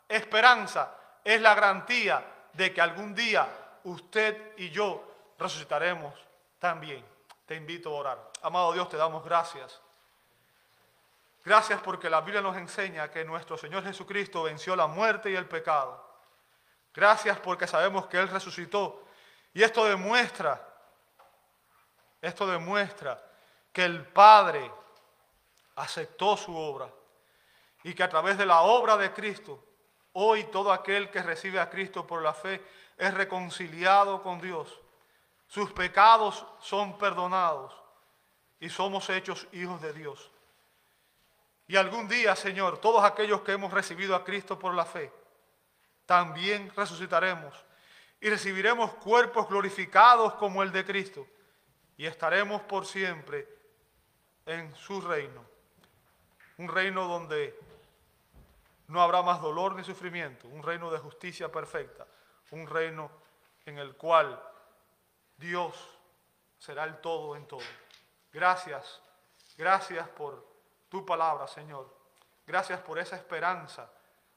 [0.07, 3.47] esperanza es la garantía de que algún día
[3.83, 5.03] usted y yo
[5.37, 6.13] resucitaremos
[6.59, 7.05] también.
[7.45, 8.31] Te invito a orar.
[8.41, 9.81] Amado Dios, te damos gracias.
[11.43, 15.47] Gracias porque la Biblia nos enseña que nuestro Señor Jesucristo venció la muerte y el
[15.47, 16.08] pecado
[16.99, 19.05] Gracias porque sabemos que Él resucitó.
[19.53, 20.61] Y esto demuestra,
[22.21, 23.17] esto demuestra
[23.71, 24.69] que el Padre
[25.77, 26.89] aceptó su obra
[27.83, 29.63] y que a través de la obra de Cristo,
[30.11, 32.61] hoy todo aquel que recibe a Cristo por la fe
[32.97, 34.77] es reconciliado con Dios.
[35.47, 37.73] Sus pecados son perdonados
[38.59, 40.29] y somos hechos hijos de Dios.
[41.65, 45.13] Y algún día, Señor, todos aquellos que hemos recibido a Cristo por la fe,
[46.09, 47.53] también resucitaremos
[48.19, 51.27] y recibiremos cuerpos glorificados como el de Cristo
[51.97, 53.47] y estaremos por siempre
[54.47, 55.45] en su reino.
[56.57, 57.55] Un reino donde
[58.87, 62.07] no habrá más dolor ni sufrimiento, un reino de justicia perfecta,
[62.49, 63.11] un reino
[63.67, 64.41] en el cual
[65.37, 65.75] Dios
[66.57, 67.61] será el todo en todo.
[68.33, 68.99] Gracias,
[69.55, 70.43] gracias por
[70.89, 71.95] tu palabra, Señor.
[72.47, 73.91] Gracias por esa esperanza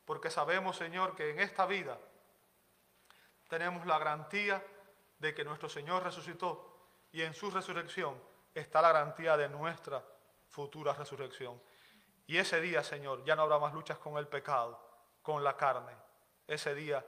[0.05, 1.99] porque sabemos, Señor, que en esta vida
[3.49, 4.65] tenemos la garantía
[5.19, 6.73] de que nuestro Señor resucitó
[7.13, 8.21] y en su resurrección
[8.55, 10.05] está la garantía de nuestra
[10.49, 11.61] futura resurrección.
[12.27, 14.81] Y ese día, Señor, ya no habrá más luchas con el pecado,
[15.23, 15.97] con la carne.
[16.47, 17.05] Ese día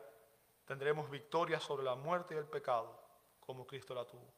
[0.65, 3.01] tendremos victoria sobre la muerte y el pecado,
[3.41, 4.33] como Cristo la tuvo.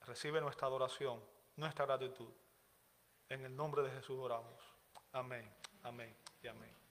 [0.00, 1.22] Recibe nuestra adoración,
[1.56, 2.30] nuestra gratitud.
[3.28, 4.60] En el nombre de Jesús oramos.
[5.12, 5.50] Amén,
[5.82, 6.81] amén y amén.